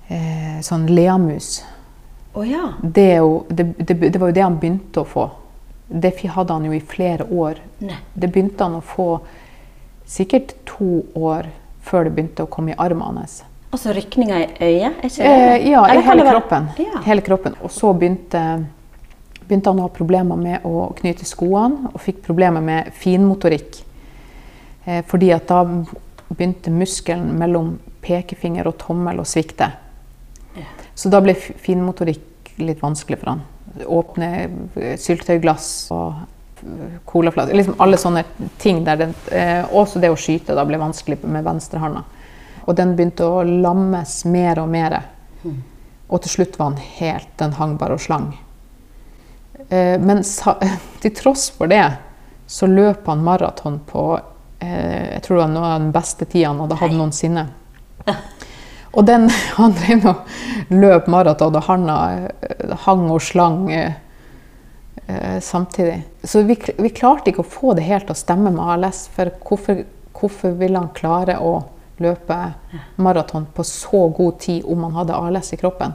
eh, 0.10 0.60
sånn 0.60 0.90
leamus. 0.92 1.62
Oh, 2.34 2.44
ja. 2.44 2.74
Det, 2.84 3.06
er 3.14 3.24
jo, 3.24 3.46
det, 3.48 3.70
det, 3.80 3.96
det 4.12 4.20
var 4.20 4.28
jo 4.32 4.36
det 4.36 4.44
han 4.44 4.60
begynte 4.60 5.06
å 5.06 5.08
få. 5.08 5.30
Det 5.88 6.12
hadde 6.36 6.54
han 6.54 6.68
jo 6.68 6.76
i 6.76 6.84
flere 6.84 7.24
år. 7.32 7.64
Ne. 7.80 7.96
Det 8.14 8.28
begynte 8.28 8.68
han 8.68 8.80
å 8.80 8.84
få 8.84 9.08
sikkert 10.10 10.56
to 10.70 11.06
år 11.16 11.50
før 11.86 12.06
det 12.08 12.14
begynte 12.16 12.46
å 12.46 12.52
komme 12.52 12.74
i 12.74 12.78
armene 12.80 13.24
hans. 13.24 13.42
Altså 13.72 13.94
rykninger 13.96 14.42
i 14.42 14.48
øyet? 14.68 14.98
Er 15.00 15.08
ikke 15.08 15.24
det? 15.24 15.32
Eh, 15.32 15.70
ja, 15.72 15.84
i 15.88 16.02
hele 16.04 16.28
kroppen. 16.28 16.70
Ja. 16.82 17.02
hele 17.06 17.24
kroppen. 17.24 17.56
Og 17.64 17.72
så 17.72 17.94
begynte, 17.96 18.42
begynte 19.46 19.72
han 19.72 19.80
å 19.80 19.88
ha 19.88 19.94
problemer 19.96 20.40
med 20.40 20.66
å 20.68 20.90
knyte 20.98 21.28
skoene, 21.28 21.92
og 21.94 22.02
fikk 22.04 22.20
problemer 22.26 22.64
med 22.64 22.92
finmotorikk. 23.00 23.80
Eh, 24.86 25.00
fordi 25.08 25.32
at 25.32 25.48
da 25.48 25.64
begynte 26.32 26.74
muskelen 26.74 27.32
mellom 27.40 27.78
pekefinger 28.04 28.68
og 28.68 28.78
tommel 28.82 29.22
å 29.22 29.28
svikte. 29.28 29.72
Så 30.96 31.10
da 31.10 31.22
ble 31.24 31.34
finmotorikk 31.38 32.52
litt 32.62 32.82
vanskelig 32.84 33.22
for 33.22 33.34
han. 33.34 33.44
Åpne 33.88 34.30
eh, 34.44 34.98
syltetøyglass 35.00 35.70
og 35.96 36.26
colaflasker. 37.06 37.58
Liksom 37.58 37.80
alle 37.84 37.98
sånne 37.98 38.24
ting. 38.62 38.84
Der 38.86 38.96
den, 38.96 39.16
eh, 39.32 39.66
også 39.66 40.02
det 40.02 40.12
å 40.12 40.20
skyte 40.20 40.56
da 40.56 40.66
ble 40.66 40.80
vanskelig 40.82 41.22
med 41.24 41.46
venstrehånda. 41.46 42.04
Og 42.66 42.76
den 42.78 42.96
begynte 42.96 43.26
å 43.26 43.44
lammes 43.44 44.26
mer 44.26 44.60
og 44.62 44.70
mer. 44.70 45.00
Og 46.12 46.22
til 46.22 46.36
slutt 46.36 46.60
var 46.60 46.72
den 46.72 46.84
helt 47.00 47.30
Den 47.38 47.54
hang 47.54 47.78
bare 47.78 47.94
og 47.94 48.04
slang. 48.04 48.38
Eh, 49.70 49.98
men 50.00 50.24
sa, 50.24 50.58
til 51.02 51.16
tross 51.16 51.50
for 51.50 51.72
det 51.72 51.86
så 52.52 52.68
løp 52.68 53.08
han 53.08 53.24
maraton 53.24 53.80
på 53.88 54.20
eh, 54.60 55.14
Jeg 55.14 55.22
tror 55.24 55.38
det 55.38 55.44
var 55.44 55.54
noe 55.54 55.70
av 55.70 55.80
den 55.80 55.92
beste 55.96 56.26
tida 56.26 56.50
han 56.52 56.60
hadde 56.60 56.80
hatt 56.82 56.96
noensinne. 56.96 57.48
Og 58.92 59.06
den, 59.08 59.30
han 59.58 59.76
drev 59.78 60.08
og 60.12 60.74
løp 60.74 61.08
maraton, 61.12 61.56
og 61.56 61.68
han 61.70 61.88
eh, 61.92 62.74
hang 62.86 63.08
og 63.12 63.22
slang 63.24 63.70
eh, 63.72 63.94
samtidig. 65.42 66.02
Så 66.24 66.42
vi, 66.48 66.58
vi 66.78 66.90
klarte 66.96 67.32
ikke 67.32 67.44
å 67.46 67.52
få 67.52 67.74
det 67.78 67.86
helt 67.88 68.08
til 68.10 68.16
å 68.16 68.22
stemme 68.22 68.52
med 68.54 68.62
ALS. 68.76 69.06
For 69.16 69.32
hvorfor, 69.48 69.84
hvorfor 70.18 70.54
ville 70.60 70.80
han 70.80 70.92
klare 70.98 71.40
å 71.42 71.56
løpe 72.02 72.38
maraton 73.02 73.46
på 73.54 73.66
så 73.68 74.08
god 74.10 74.40
tid 74.42 74.66
om 74.70 74.86
han 74.88 74.96
hadde 75.02 75.18
ALS 75.18 75.54
i 75.54 75.60
kroppen? 75.62 75.94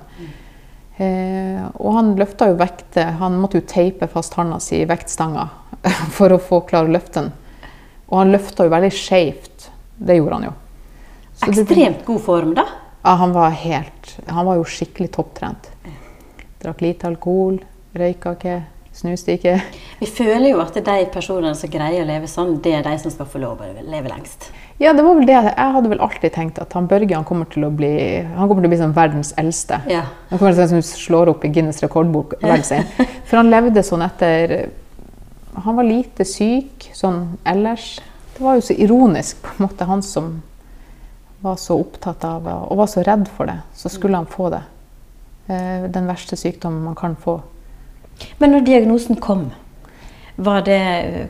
Eh, 0.96 1.64
og 1.76 1.92
han 1.92 2.14
løfta 2.16 2.48
jo 2.50 2.58
vekter. 2.60 3.16
Han 3.20 3.36
måtte 3.40 3.60
jo 3.60 3.66
teipe 3.68 4.08
fast 4.08 4.36
handa 4.38 4.60
si 4.62 4.80
i 4.80 4.88
vektstanga 4.88 5.48
for 6.16 6.32
å 6.32 6.40
få 6.40 6.62
klare 6.68 6.88
å 6.88 6.94
løfte 6.96 7.22
den. 7.26 7.34
Og 8.06 8.20
han 8.22 8.32
løfta 8.32 8.66
jo 8.66 8.72
veldig 8.72 8.92
skeivt. 8.94 9.68
Det 9.96 10.16
gjorde 10.18 10.38
han 10.38 10.48
jo. 10.48 10.54
Så 11.36 11.50
Ekstremt 11.52 12.04
god 12.06 12.22
form, 12.24 12.54
da. 12.56 12.64
ja, 13.02 13.12
han 13.20 13.32
var 13.32 13.50
helt 13.50 14.14
Han 14.26 14.46
var 14.46 14.56
jo 14.56 14.64
skikkelig 14.64 15.10
topptrent. 15.12 15.68
Drakk 16.62 16.80
lite 16.80 17.10
alkohol, 17.10 17.58
røyka 17.92 18.32
ikke, 18.38 18.54
snuste 18.96 19.34
ikke. 19.36 19.58
Vi 20.00 20.06
føler 20.08 20.50
jo 20.50 20.60
at 20.64 20.76
de 20.76 20.96
personene 21.12 21.54
som 21.58 21.70
greier 21.72 22.04
å 22.04 22.08
leve 22.08 22.28
sånn, 22.30 22.56
det 22.64 22.72
er 22.78 22.86
de 22.86 22.94
som 23.02 23.12
skal 23.12 23.28
få 23.28 23.42
lov 23.42 23.60
å 23.60 23.68
leve 23.84 24.08
lengst. 24.10 24.48
Ja, 24.80 24.92
det 24.92 25.04
var 25.06 25.16
vel 25.16 25.28
det. 25.28 25.36
Jeg 25.36 25.72
hadde 25.76 25.90
vel 25.92 26.02
alltid 26.04 26.34
tenkt 26.34 26.58
at 26.60 26.74
han 26.76 26.88
Børge 26.88 27.16
han 27.16 27.24
kommer 27.24 27.48
til 27.48 27.64
å 27.64 27.70
bli 27.72 27.92
Han 28.36 28.48
kommer 28.48 28.60
til 28.60 28.68
å 28.68 28.72
bli 28.74 28.80
sånn 28.82 28.96
verdens 28.96 29.32
eldste. 29.40 29.78
Ja. 29.88 30.02
Han 30.30 30.40
kommer 30.40 30.52
til 30.52 30.66
å 30.66 30.68
sånn, 30.74 30.84
slår 30.84 31.32
opp 31.32 31.46
i 31.48 31.52
Guinness 31.54 31.80
rekordbok 31.84 32.36
sin. 32.66 32.84
For 33.28 33.40
han 33.40 33.52
levde 33.52 33.84
sånn 33.86 34.04
etter 34.04 34.56
Han 35.64 35.78
var 35.78 35.88
lite 35.88 36.26
syk 36.28 36.90
sånn 36.92 37.38
ellers. 37.48 37.96
Det 38.36 38.44
var 38.44 38.58
jo 38.58 38.66
så 38.66 38.76
ironisk, 38.76 39.40
på 39.40 39.54
en 39.54 39.64
måte, 39.64 39.86
han 39.88 40.02
som 40.04 40.42
var 41.40 41.56
så 41.56 41.78
opptatt 41.80 42.24
av 42.28 42.44
og 42.52 42.76
var 42.76 42.88
så 42.92 43.04
redd 43.06 43.28
for 43.32 43.48
det. 43.48 43.56
Så 43.72 43.88
skulle 43.92 44.20
han 44.20 44.28
få 44.28 44.50
det. 44.52 44.60
Eh, 45.48 45.86
Den 45.88 46.08
verste 46.10 46.36
sykdommen 46.36 46.84
man 46.84 46.98
kan 46.98 47.16
få. 47.16 47.38
Men 48.40 48.52
når 48.54 48.66
diagnosen 48.66 49.20
kom, 49.20 49.48
var 50.36 50.64
det, 50.66 50.80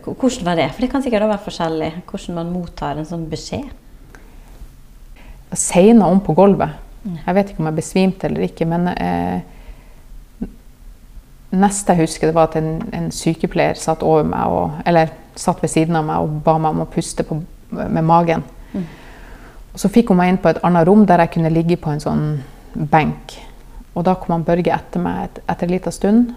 hvordan 0.04 0.46
var 0.46 0.58
det? 0.58 0.70
For 0.74 0.82
det 0.82 0.90
kan 0.90 1.02
sikkert 1.02 1.28
være 1.28 1.44
forskjellig 1.44 1.90
hvordan 2.08 2.38
man 2.40 2.54
mottar 2.54 2.98
en 2.98 3.06
sånn 3.06 3.28
beskjed. 3.30 3.68
Jeg 5.50 5.60
segna 5.62 6.08
om 6.10 6.20
på 6.20 6.34
gulvet. 6.34 6.82
Jeg 7.06 7.36
vet 7.36 7.52
ikke 7.52 7.62
om 7.62 7.68
jeg 7.70 7.78
besvimte 7.78 8.26
eller 8.26 8.48
ikke, 8.48 8.66
men 8.66 8.88
eh, 8.90 10.48
neste 11.54 11.94
jeg 11.94 12.02
husker, 12.02 12.28
det 12.28 12.34
var 12.34 12.50
at 12.50 12.56
en, 12.58 12.80
en 12.96 13.10
sykepleier 13.14 13.78
satt 13.78 14.02
og, 14.02 14.32
eller 14.86 15.12
satt 15.38 15.62
ved 15.62 15.70
siden 15.70 15.98
av 15.98 16.06
meg 16.08 16.24
og 16.24 16.40
ba 16.42 16.56
meg 16.58 16.74
om 16.74 16.82
å 16.82 16.90
puste 16.90 17.22
på, 17.26 17.38
med 17.70 18.02
magen. 18.02 18.42
Og 19.76 19.80
så 19.80 19.90
fikk 19.92 20.10
hun 20.10 20.18
meg 20.18 20.32
inn 20.32 20.40
på 20.42 20.50
et 20.50 20.62
annet 20.66 20.86
rom 20.88 21.04
der 21.06 21.22
jeg 21.22 21.36
kunne 21.36 21.52
ligge 21.52 21.78
på 21.78 21.92
en 21.92 22.02
sånn 22.02 22.26
benk. 22.74 23.36
Og 23.94 24.04
da 24.08 24.16
kom 24.18 24.34
han 24.34 24.44
Børge 24.44 24.72
etter 24.74 25.02
meg 25.04 25.28
et, 25.28 25.40
etter 25.46 25.68
en 25.68 25.74
liten 25.76 25.94
stund. 25.94 26.34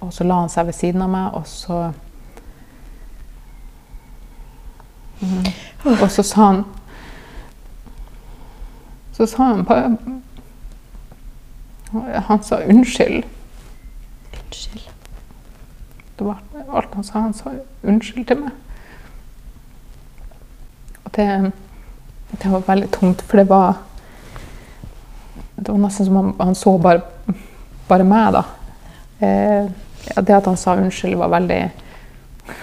Og 0.00 0.12
så 0.12 0.24
la 0.24 0.40
han 0.40 0.48
seg 0.48 0.66
ved 0.66 0.72
siden 0.76 1.02
av 1.02 1.10
meg, 1.12 1.34
og 1.34 1.46
så 1.46 1.92
Mhm. 5.20 5.46
Og 6.00 6.10
så 6.10 6.22
sa 6.22 6.46
han 6.46 6.64
Så 9.12 9.26
sa 9.26 9.44
han 9.44 9.64
bare 9.64 9.98
Han 12.20 12.42
sa 12.42 12.56
unnskyld. 12.56 13.24
Unnskyld. 14.32 14.88
Det 16.18 16.26
var 16.26 16.38
alt 16.72 16.94
han 16.94 17.04
sa. 17.04 17.20
Han 17.20 17.34
sa 17.34 17.50
unnskyld 17.82 18.26
til 18.26 18.36
meg. 18.36 18.50
Og 21.04 21.10
det, 21.16 21.52
det 22.42 22.52
var 22.52 22.60
veldig 22.66 22.90
tungt, 22.90 23.22
for 23.22 23.36
det 23.36 23.48
var 23.48 23.74
Det 25.56 25.68
var 25.68 25.78
nesten 25.78 26.06
som 26.06 26.16
han, 26.16 26.34
han 26.40 26.54
så 26.54 26.78
bare, 26.78 27.02
bare 27.88 28.04
meg, 28.04 28.32
da. 28.32 28.42
Eh, 29.20 29.70
ja, 30.08 30.22
det 30.22 30.36
at 30.36 30.48
han 30.48 30.56
sa 30.56 30.76
unnskyld, 30.76 31.18
var 31.20 31.32
veldig 31.32 31.60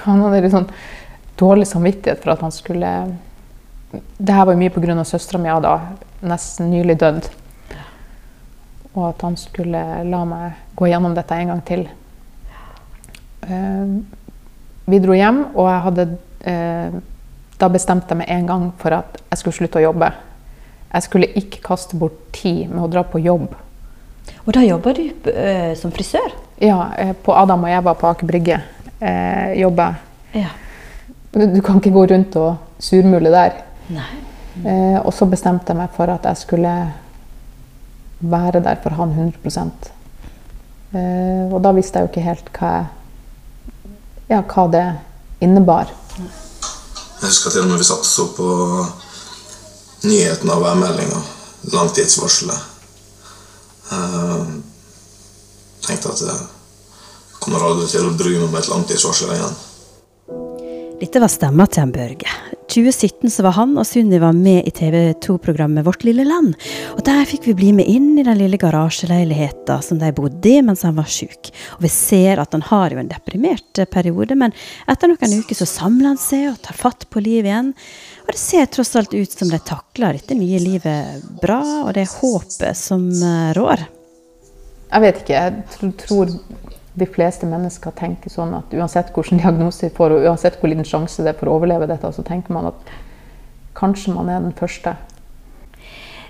Han 0.03 0.21
hadde 0.25 0.41
litt 0.43 0.55
sånn 0.55 0.71
dårlig 1.37 1.67
samvittighet 1.69 2.23
for 2.23 2.33
at 2.33 2.43
han 2.43 2.53
skulle 2.53 2.93
Det 3.91 4.33
her 4.33 4.47
var 4.47 4.55
jo 4.55 4.61
mye 4.61 4.73
pga. 4.73 5.03
søstera 5.05 5.41
mi 5.41 5.53
da, 5.63 5.75
nesten 6.21 6.71
nylig 6.71 6.97
dødd. 6.99 7.29
Og 8.95 9.09
at 9.09 9.21
han 9.21 9.37
skulle 9.37 9.83
la 10.03 10.23
meg 10.25 10.53
gå 10.75 10.89
gjennom 10.89 11.13
dette 11.15 11.35
en 11.35 11.53
gang 11.53 11.61
til. 11.65 11.87
Uh, 13.47 14.01
vi 14.89 14.99
dro 14.99 15.13
hjem, 15.13 15.43
og 15.55 15.69
jeg 15.69 15.83
hadde 15.85 16.05
uh, 16.47 16.97
Da 17.59 17.69
bestemte 17.69 18.11
jeg 18.11 18.17
meg 18.17 18.31
en 18.33 18.49
gang 18.49 18.65
for 18.81 18.97
at 18.97 19.21
jeg 19.29 19.39
skulle 19.39 19.59
slutte 19.59 19.79
å 19.79 19.85
jobbe. 19.85 20.11
Jeg 20.91 21.05
skulle 21.05 21.31
ikke 21.37 21.63
kaste 21.63 21.97
bort 21.97 22.17
tid 22.33 22.67
med 22.73 22.83
å 22.83 22.91
dra 22.91 23.05
på 23.05 23.21
jobb. 23.21 23.53
Og 24.43 24.51
da 24.57 24.65
jobba 24.65 24.93
du 24.97 25.05
uh, 25.05 25.73
som 25.77 25.93
frisør? 25.93 26.33
Ja, 26.57 26.93
eh, 26.97 27.13
på 27.13 27.35
Adam 27.37 27.63
og 27.63 27.69
Eva 27.69 27.93
på 27.93 28.07
Aker 28.09 28.27
Brygge 28.27 28.61
eh, 28.99 29.59
jobba. 29.61 29.91
Ja. 30.33 30.49
Du, 31.31 31.45
du 31.53 31.61
kan 31.61 31.77
ikke 31.77 31.93
gå 31.93 32.05
rundt 32.09 32.35
og 32.41 32.81
surmule 32.81 33.31
der. 33.33 33.61
Nei. 33.93 34.09
Eh, 34.65 34.97
og 35.03 35.13
så 35.13 35.27
bestemte 35.29 35.69
jeg 35.69 35.77
meg 35.77 35.93
for 35.93 36.09
at 36.09 36.25
jeg 36.25 36.41
skulle 36.41 36.73
være 38.19 38.63
der 38.65 38.79
for 38.81 38.95
han 38.97 39.13
100 39.13 39.69
eh, 40.93 41.53
Og 41.53 41.61
da 41.61 41.71
visste 41.77 41.99
jeg 41.99 42.07
jo 42.07 42.11
ikke 42.11 42.25
helt 42.25 42.49
hva, 42.57 42.71
jeg, 42.73 42.87
ja, 44.29 44.41
hva 44.41 44.65
det 44.73 44.85
innebar. 45.45 45.93
Jeg 46.17 47.29
husker 47.29 47.53
til 47.53 47.65
og 47.65 47.69
med 47.69 47.81
vi 47.81 47.85
satt 47.85 48.01
og 48.01 48.09
så 48.09 48.25
på 48.33 48.47
nyheten 50.07 50.49
av 50.49 50.63
værmeldinga. 50.63 51.21
Langtidsvarselet. 51.73 52.73
Uh, 53.87 54.43
tenkte 55.87 56.13
at 56.13 56.25
jeg 56.27 57.39
kommer 57.43 57.63
aldri 57.63 57.87
til 57.91 58.07
å 58.07 58.15
bry 58.17 58.35
meg 58.35 58.49
om 58.49 58.59
et 58.59 58.69
langtidsvarsel 58.71 59.33
igjen. 59.37 59.57
Dette 60.97 61.21
var 61.21 61.29
stemma 61.29 61.67
til 61.69 61.83
han 61.83 61.91
Børge. 61.93 62.31
2017 62.73 63.29
så 63.31 63.43
var 63.45 63.53
han 63.55 63.75
og 63.79 63.85
Sunniva 63.87 64.31
med 64.35 64.65
i 64.67 64.71
TV 64.75 65.13
2-programmet 65.23 65.85
Vårt 65.85 66.03
lille 66.03 66.25
land. 66.27 66.55
Og 66.95 67.03
Der 67.05 67.21
fikk 67.29 67.45
vi 67.47 67.55
bli 67.57 67.69
med 67.77 67.87
inn 67.87 68.17
i 68.17 68.25
den 68.25 68.39
lille 68.39 68.57
garasjeleiligheta 68.59 69.77
som 69.85 70.01
de 70.01 70.09
bodde 70.17 70.49
i 70.49 70.63
mens 70.65 70.81
han 70.87 70.97
var 70.97 71.07
syk. 71.11 71.51
Og 71.77 71.85
vi 71.85 71.91
ser 71.93 72.41
at 72.41 72.57
han 72.57 72.65
har 72.65 72.93
jo 72.93 73.01
en 73.01 73.11
deprimert 73.11 73.79
eh, 73.79 73.87
periode, 73.89 74.35
men 74.35 74.55
etter 74.89 75.11
noen 75.11 75.37
uker 75.39 75.57
så 75.61 75.69
samler 75.69 76.15
han 76.15 76.21
seg 76.21 76.49
og 76.51 76.61
tar 76.65 76.81
fatt 76.81 77.07
på 77.13 77.23
livet 77.23 77.51
igjen. 77.51 77.71
Og 78.25 78.33
det 78.33 78.41
ser 78.41 78.71
tross 78.73 78.95
alt 78.99 79.13
ut 79.15 79.37
som 79.37 79.53
de 79.53 79.61
takler 79.63 80.17
dette 80.17 80.35
nye 80.35 80.59
livet 80.59 81.29
bra, 81.43 81.61
og 81.85 81.93
det 81.95 82.07
er 82.07 82.17
håpet 82.17 82.81
som 82.87 83.07
eh, 83.21 83.53
rår. 83.57 83.85
Jeg 84.87 85.03
vet 85.03 85.21
ikke. 85.21 85.41
Jeg 85.41 85.91
tror 86.03 86.31
de 86.97 87.05
fleste 87.13 87.47
mennesker 87.49 87.93
tenker 87.97 88.31
sånn 88.33 88.55
at 88.57 88.71
uansett 88.73 89.11
hvilken 89.13 89.41
diagnose 89.41 89.85
de 89.85 89.93
får, 89.93 90.15
og 90.15 90.29
uansett 90.31 90.57
hvor 90.59 90.71
liten 90.71 90.87
sjanse 90.87 91.25
det 91.25 91.33
er 91.33 91.39
for 91.39 91.51
å 91.51 91.57
overleve 91.59 91.89
dette, 91.89 92.09
så 92.13 92.25
tenker 92.25 92.55
man 92.55 92.71
at 92.71 92.95
kanskje 93.77 94.15
man 94.15 94.31
er 94.33 94.41
den 94.41 94.55
første. 94.57 94.95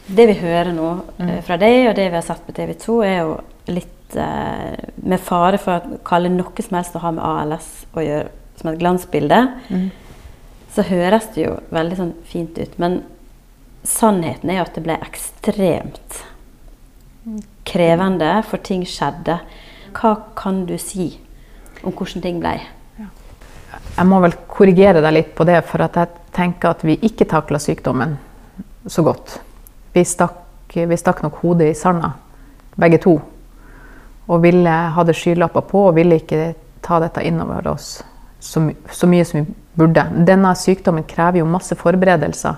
Det 0.08 0.26
vi 0.30 0.38
hører 0.40 0.72
nå 0.76 0.90
eh, 1.24 1.40
fra 1.44 1.58
deg, 1.60 1.90
og 1.90 1.96
det 1.96 2.10
vi 2.10 2.20
har 2.20 2.26
sett 2.26 2.44
på 2.48 2.56
TV 2.56 2.74
2, 2.80 2.98
er 3.04 3.18
jo 3.22 3.38
litt 3.72 4.16
eh, 4.20 4.76
med 5.04 5.24
fare 5.24 5.60
for 5.62 5.78
å 5.80 6.00
kalle 6.08 6.32
noe 6.32 6.64
som 6.64 6.80
helst 6.80 6.96
å 6.96 7.04
ha 7.04 7.14
med 7.16 7.24
ALS 7.28 7.70
å 7.96 8.04
gjøre, 8.04 8.32
som 8.60 8.72
et 8.72 8.80
glansbilde. 8.82 9.42
Så 10.76 10.86
høres 10.88 11.28
det 11.36 11.46
jo 11.46 11.58
veldig 11.76 12.00
sånn 12.00 12.16
fint 12.28 12.60
ut. 12.60 12.80
Men 12.82 13.02
sannheten 13.88 14.52
er 14.52 14.60
jo 14.60 14.68
at 14.68 14.76
det 14.76 14.84
ble 14.88 14.98
ekstremt 15.04 16.24
krevende, 17.68 18.32
for 18.48 18.64
ting 18.64 18.86
skjedde. 18.88 19.40
Hva 19.98 20.14
kan 20.38 20.66
du 20.70 20.78
si 20.82 21.12
om 21.84 21.92
hvordan 21.92 22.24
ting 22.24 22.42
ble? 22.42 22.58
Jeg 23.98 24.06
må 24.08 24.20
vel 24.24 24.36
korrigere 24.50 25.02
deg 25.04 25.14
litt 25.14 25.32
på 25.36 25.46
det, 25.48 25.60
for 25.68 25.82
jeg 25.84 26.08
tenker 26.36 26.76
at 26.76 26.84
vi 26.86 26.98
ikke 27.08 27.28
takla 27.30 27.60
sykdommen 27.62 28.18
så 28.88 29.04
godt. 29.04 29.40
Vi 29.94 30.04
stakk, 30.06 30.74
vi 30.74 30.98
stakk 31.00 31.24
nok 31.26 31.42
hodet 31.42 31.72
i 31.72 31.78
sanda, 31.78 32.14
begge 32.78 33.02
to. 33.04 33.18
Og 34.28 34.44
ville, 34.44 34.76
hadde 34.94 35.16
skylapper 35.16 35.66
på 35.68 35.88
og 35.90 35.98
ville 35.98 36.20
ikke 36.20 36.54
ta 36.84 37.00
dette 37.02 37.24
innover 37.26 37.68
oss 37.72 37.98
så, 38.40 38.72
så 38.92 39.08
mye 39.08 39.26
som 39.26 39.40
vi 39.40 39.54
burde. 39.78 40.04
Denne 40.28 40.54
sykdommen 40.56 41.06
krever 41.08 41.42
jo 41.42 41.50
masse 41.50 41.76
forberedelser 41.80 42.56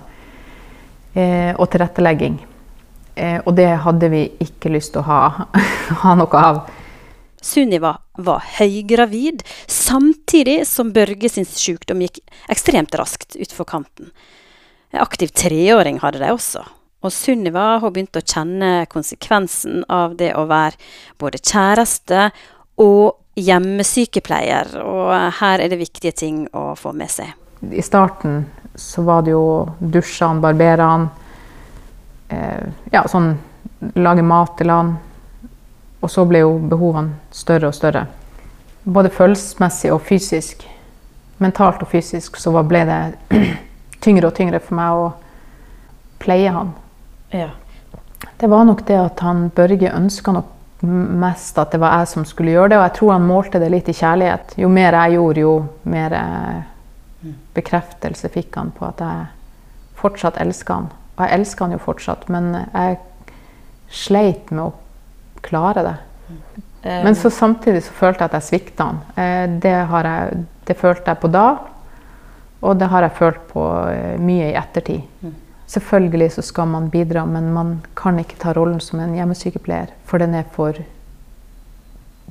eh, 1.14 1.54
og 1.56 1.70
tilrettelegging. 1.72 2.40
Eh, 3.20 3.40
og 3.44 3.56
det 3.60 3.70
hadde 3.84 4.10
vi 4.14 4.24
ikke 4.46 4.72
lyst 4.72 4.94
til 4.96 5.04
å 5.04 5.10
ha, 5.10 5.22
ha 6.04 6.16
noe 6.18 6.44
av. 6.44 6.62
Sunniva 7.40 7.94
var 8.20 8.44
høygravid, 8.58 9.46
samtidig 9.68 10.62
som 10.68 10.92
Børge 10.96 11.32
sin 11.32 11.48
sykdom 11.48 12.04
gikk 12.04 12.20
ekstremt 12.52 12.96
raskt 13.00 13.38
utfor 13.40 13.68
kanten. 13.68 14.12
En 14.92 15.04
aktiv 15.04 15.32
treåring 15.36 16.02
hadde 16.04 16.20
de 16.24 16.32
også. 16.34 16.66
Og 17.00 17.14
Sunniva 17.16 17.78
hun 17.80 17.94
begynte 17.96 18.20
å 18.20 18.28
kjenne 18.28 18.88
konsekvensen 18.92 19.86
av 19.88 20.18
det 20.20 20.34
å 20.36 20.44
være 20.50 20.76
både 21.22 21.40
kjæreste 21.40 22.28
og 22.84 23.20
hjemmesykepleier. 23.40 24.76
Og 24.84 25.14
her 25.40 25.64
er 25.64 25.72
det 25.72 25.80
viktige 25.80 26.12
ting 26.12 26.44
å 26.52 26.74
få 26.80 26.92
med 26.96 27.12
seg. 27.12 27.32
I 27.72 27.84
starten 27.84 28.44
så 28.80 29.04
var 29.08 29.24
det 29.24 29.32
jo 29.32 29.68
dusjene, 29.80 30.44
barberene, 30.44 31.12
ja, 32.30 33.04
sånn 33.10 33.34
lage 33.96 34.24
mat 34.26 34.58
til 34.58 34.70
han. 34.70 34.98
Og 36.00 36.12
så 36.12 36.24
ble 36.28 36.44
jo 36.44 36.54
behovene 36.72 37.18
større 37.36 37.72
og 37.72 37.76
større. 37.76 38.06
Både 38.84 39.12
følelsesmessig 39.12 39.92
og 39.94 40.04
fysisk. 40.08 40.64
Mentalt 41.40 41.82
og 41.84 41.92
fysisk 41.92 42.38
så 42.40 42.54
ble 42.64 42.86
det 42.88 43.00
tyngre 44.04 44.30
og 44.30 44.38
tyngre 44.38 44.62
for 44.64 44.80
meg 44.80 45.02
å 45.02 45.10
pleie 46.20 46.52
han. 46.56 46.72
Ja. 47.36 47.50
Det 48.40 48.48
var 48.48 48.66
nok 48.68 48.86
det 48.88 49.00
at 49.00 49.20
han 49.24 49.50
Børge 49.56 49.92
ønska 49.96 50.34
nok 50.36 50.56
mest 50.82 51.58
at 51.60 51.74
det 51.74 51.82
var 51.82 52.00
jeg 52.00 52.12
som 52.14 52.26
skulle 52.28 52.54
gjøre 52.56 52.74
det. 52.74 52.80
Og 52.80 52.86
jeg 52.88 52.96
tror 53.00 53.14
han 53.16 53.28
målte 53.28 53.60
det 53.60 53.72
litt 53.72 53.92
i 53.92 53.96
kjærlighet. 53.96 54.56
Jo 54.60 54.72
mer 54.72 54.96
jeg 55.02 55.18
gjorde, 55.18 55.44
jo 55.44 55.54
mer 55.92 56.16
eh, 56.16 57.34
bekreftelse 57.56 58.32
fikk 58.32 58.56
han 58.60 58.72
på 58.76 58.88
at 58.88 59.04
jeg 59.04 59.28
fortsatt 60.00 60.40
elska 60.40 60.80
han. 60.80 60.90
Og 61.20 61.26
jeg 61.26 61.36
elsker 61.36 61.68
han 61.68 61.76
jo 61.76 61.82
fortsatt, 61.84 62.30
men 62.32 62.54
jeg 62.56 63.00
sleit 63.92 64.54
med 64.54 64.70
å 64.70 65.42
klare 65.44 65.84
det. 65.84 65.98
Men 66.84 67.16
så 67.16 67.30
samtidig 67.30 67.84
så 67.84 67.96
følte 67.98 68.24
jeg 68.24 68.32
at 68.32 68.38
jeg 68.38 68.48
svikta 68.48 68.88
han. 68.88 69.02
Eh, 69.20 69.46
det, 69.60 69.76
har 69.92 70.08
jeg, 70.08 70.46
det 70.68 70.78
følte 70.80 71.12
jeg 71.12 71.20
på 71.20 71.32
da, 71.34 71.48
og 72.64 72.80
det 72.80 72.88
har 72.92 73.04
jeg 73.04 73.18
følt 73.18 73.42
på 73.52 73.66
eh, 73.92 74.16
mye 74.24 74.52
i 74.54 74.56
ettertid. 74.60 75.28
Selvfølgelig 75.70 76.32
så 76.38 76.46
skal 76.46 76.72
man 76.72 76.88
bidra, 76.90 77.26
men 77.30 77.52
man 77.54 77.76
kan 78.00 78.18
ikke 78.22 78.40
ta 78.40 78.56
rollen 78.56 78.80
som 78.82 79.04
en 79.04 79.14
hjemmesykepleier, 79.18 79.92
for 80.08 80.24
den 80.24 80.34
er 80.40 80.48
for, 80.56 80.80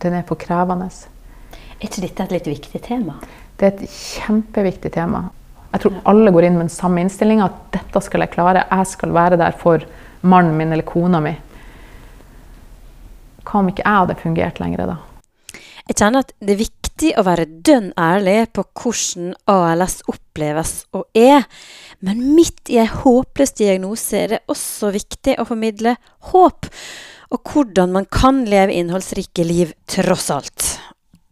den 0.03 0.17
er 0.17 0.25
for 0.27 0.41
krevende. 0.41 0.89
Er 1.77 1.87
ikke 1.87 2.03
dette 2.07 2.25
et 2.25 2.35
litt 2.39 2.49
viktig 2.51 2.81
tema? 2.89 3.21
Det 3.59 3.69
er 3.69 3.77
et 3.77 3.93
kjempeviktig 3.93 4.91
tema. 4.97 5.29
Jeg 5.73 5.83
tror 5.83 5.99
alle 6.09 6.33
går 6.33 6.49
inn 6.49 6.57
med 6.57 6.67
den 6.67 6.73
samme 6.73 7.03
innstillinga, 7.05 7.49
at 7.49 7.77
dette 7.77 8.01
skal 8.05 8.25
jeg 8.25 8.33
klare. 8.33 8.65
Jeg 8.71 8.89
skal 8.89 9.13
være 9.13 9.39
der 9.41 9.57
for 9.57 9.85
mannen 10.25 10.57
min 10.57 10.73
eller 10.73 10.87
kona 10.89 11.21
mi. 11.23 11.35
Hva 13.45 13.61
om 13.61 13.69
ikke 13.71 13.85
jeg 13.85 14.01
hadde 14.03 14.19
fungert 14.23 14.61
lenger 14.63 14.89
da? 14.89 14.97
Jeg 15.89 15.97
kjenner 15.97 16.25
at 16.25 16.33
det 16.45 16.53
er 16.53 16.61
viktig 16.61 17.13
å 17.17 17.25
være 17.25 17.47
dønn 17.65 17.93
ærlig 17.97 18.51
på 18.57 18.65
hvordan 18.77 19.31
ALS 19.49 20.03
oppleves 20.11 20.73
og 20.97 21.07
er. 21.17 21.47
Men 22.05 22.21
midt 22.37 22.69
i 22.73 22.81
en 22.83 22.91
håpløs 22.93 23.55
diagnose 23.57 24.21
er 24.21 24.35
det 24.35 24.43
også 24.53 24.93
viktig 24.97 25.39
å 25.41 25.47
formidle 25.49 25.97
håp, 26.33 26.69
og 27.33 27.53
hvordan 27.53 27.97
man 27.97 28.09
kan 28.13 28.45
leve 28.49 28.77
innholdsrike 28.77 29.45
liv 29.49 29.73
tross 29.89 30.29
alt. 30.33 30.69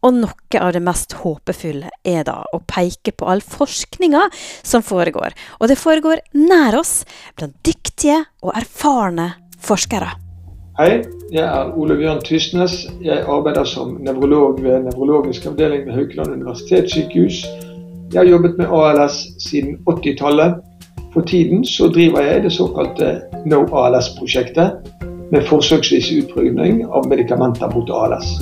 Og 0.06 0.14
noe 0.14 0.60
av 0.62 0.70
det 0.76 0.82
mest 0.86 1.16
håpefulle 1.18 1.88
er 2.06 2.26
da 2.28 2.36
å 2.54 2.60
peke 2.62 3.10
på 3.10 3.26
all 3.26 3.40
forskninga 3.42 4.28
som 4.62 4.84
foregår. 4.86 5.34
Og 5.58 5.72
det 5.72 5.78
foregår 5.80 6.22
nær 6.38 6.76
oss, 6.78 7.00
blant 7.34 7.56
dyktige 7.66 8.20
og 8.44 8.54
erfarne 8.54 9.32
forskere. 9.66 10.12
Hei, 10.78 11.00
jeg 11.32 11.42
er 11.42 11.72
Ole 11.74 11.96
Bjørn 11.98 12.20
Tysnes. 12.22 12.84
Jeg 13.02 13.24
arbeider 13.24 13.66
som 13.66 13.96
nevrolog 14.04 14.60
ved 14.62 14.84
nevrologisk 14.84 15.48
avdeling 15.50 15.88
ved 15.88 15.96
Haukeland 15.96 16.36
universitetssykehus. 16.36 17.42
Jeg 18.12 18.20
har 18.20 18.28
jobbet 18.28 18.60
med 18.60 18.70
ALS 18.70 19.22
siden 19.42 19.80
80-tallet. 19.90 20.60
For 21.16 21.26
tiden 21.26 21.64
så 21.66 21.88
driver 21.90 22.28
jeg 22.28 22.44
det 22.44 22.52
såkalte 22.52 23.16
No 23.48 23.64
ALS-prosjektet, 23.72 24.76
med 25.32 25.42
forsøksvis 25.48 26.12
utprøving 26.20 26.84
av 26.86 27.08
medikamenter 27.10 27.72
mot 27.74 27.90
ALS. 27.90 28.36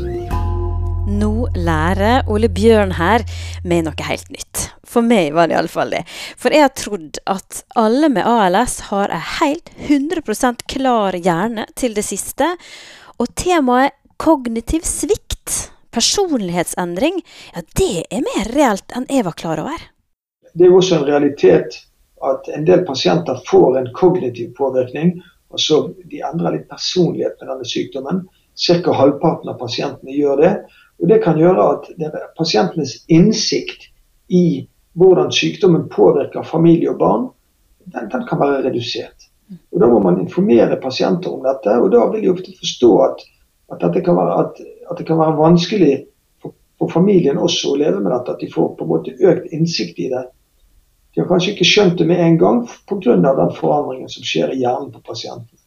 Nå 1.04 1.50
lærer 1.52 2.24
Ole 2.32 2.48
Bjørn 2.48 2.94
her 2.96 3.20
meg 3.68 3.82
noe 3.84 4.06
helt 4.06 4.30
nytt. 4.32 4.70
For 4.88 5.04
meg 5.04 5.34
var 5.36 5.50
det 5.50 5.58
iallfall 5.58 5.90
det. 5.92 6.00
For 6.40 6.54
jeg 6.54 6.64
har 6.64 6.72
trodd 6.80 7.18
at 7.28 7.58
alle 7.76 8.08
med 8.08 8.24
ALS 8.24 8.78
har 8.88 9.12
en 9.12 9.26
helt 9.38 9.68
100% 9.84 10.64
klar 10.70 11.18
hjerne 11.18 11.66
til 11.76 11.92
det 11.96 12.06
siste. 12.08 12.48
Og 13.20 13.28
temaet 13.36 13.92
kognitiv 14.16 14.86
svikt, 14.88 15.74
personlighetsendring, 15.92 17.20
ja, 17.52 17.64
det 17.76 18.06
er 18.08 18.24
mer 18.24 18.48
reelt 18.54 18.94
enn 18.96 19.04
jeg 19.12 19.26
var 19.26 19.36
klar 19.36 19.60
over. 19.60 19.82
Det 20.54 20.64
er 20.64 20.72
jo 20.72 20.78
også 20.78 21.02
en 21.02 21.08
realitet 21.10 21.76
at 22.24 22.48
en 22.56 22.64
del 22.64 22.86
pasienter 22.88 23.42
får 23.50 23.76
en 23.82 23.90
kognitiv 23.92 24.54
påvirkning. 24.56 25.18
altså 25.52 25.90
De 26.08 26.24
endrer 26.24 26.56
litt 26.56 26.70
personlighet 26.72 27.36
med 27.42 27.52
denne 27.52 27.68
sykdommen. 27.68 28.24
Ca. 28.54 28.92
halvparten 28.94 29.50
av 29.50 29.58
pasientene 29.58 30.14
gjør 30.14 30.40
det. 30.40 30.54
Og 31.02 31.08
Det 31.08 31.20
kan 31.24 31.38
gjøre 31.38 31.64
at 31.74 31.88
pasientenes 32.38 33.02
innsikt 33.12 33.90
i 34.28 34.66
hvordan 34.94 35.32
sykdommen 35.34 35.88
påvirker 35.90 36.46
familie 36.46 36.92
og 36.92 36.98
barn, 36.98 37.24
den, 37.92 38.10
den, 38.12 38.26
kan 38.28 38.40
være 38.40 38.62
redusert. 38.68 39.28
Og 39.72 39.80
Da 39.80 39.88
må 39.90 39.98
man 40.00 40.20
informere 40.20 40.80
pasienter 40.80 41.32
om 41.34 41.42
dette, 41.44 41.74
og 41.80 41.90
da 41.92 42.06
vil 42.12 42.22
de 42.22 42.30
ofte 42.32 42.54
forstå 42.58 42.92
at, 43.08 43.24
at, 43.74 44.04
kan 44.04 44.16
være, 44.16 44.38
at, 44.44 44.62
at 44.90 44.98
det 44.98 45.06
kan 45.06 45.18
være 45.18 45.36
vanskelig 45.38 45.96
for, 46.42 46.54
for, 46.78 46.88
familien 46.94 47.38
også 47.38 47.74
å 47.74 47.82
leve 47.82 48.00
med 48.00 48.12
dette, 48.14 48.32
at 48.32 48.40
de 48.40 48.52
får 48.54 48.72
på 48.78 48.86
en 48.86 48.92
måte 48.94 49.16
økt 49.18 49.52
innsikt 49.52 50.00
i 50.00 50.08
det. 50.14 50.24
De 51.14 51.22
har 51.22 51.28
kanskje 51.28 51.52
ikke 51.52 51.68
skjønt 51.68 51.98
det 51.98 52.08
med 52.08 52.22
en 52.22 52.38
gang 52.38 52.64
pga. 52.88 53.18
den 53.20 53.52
forandringen 53.58 54.08
som 54.08 54.24
skjer 54.26 54.54
i 54.54 54.62
hjernen 54.62 54.90
på 54.94 55.02
pasienten. 55.04 55.58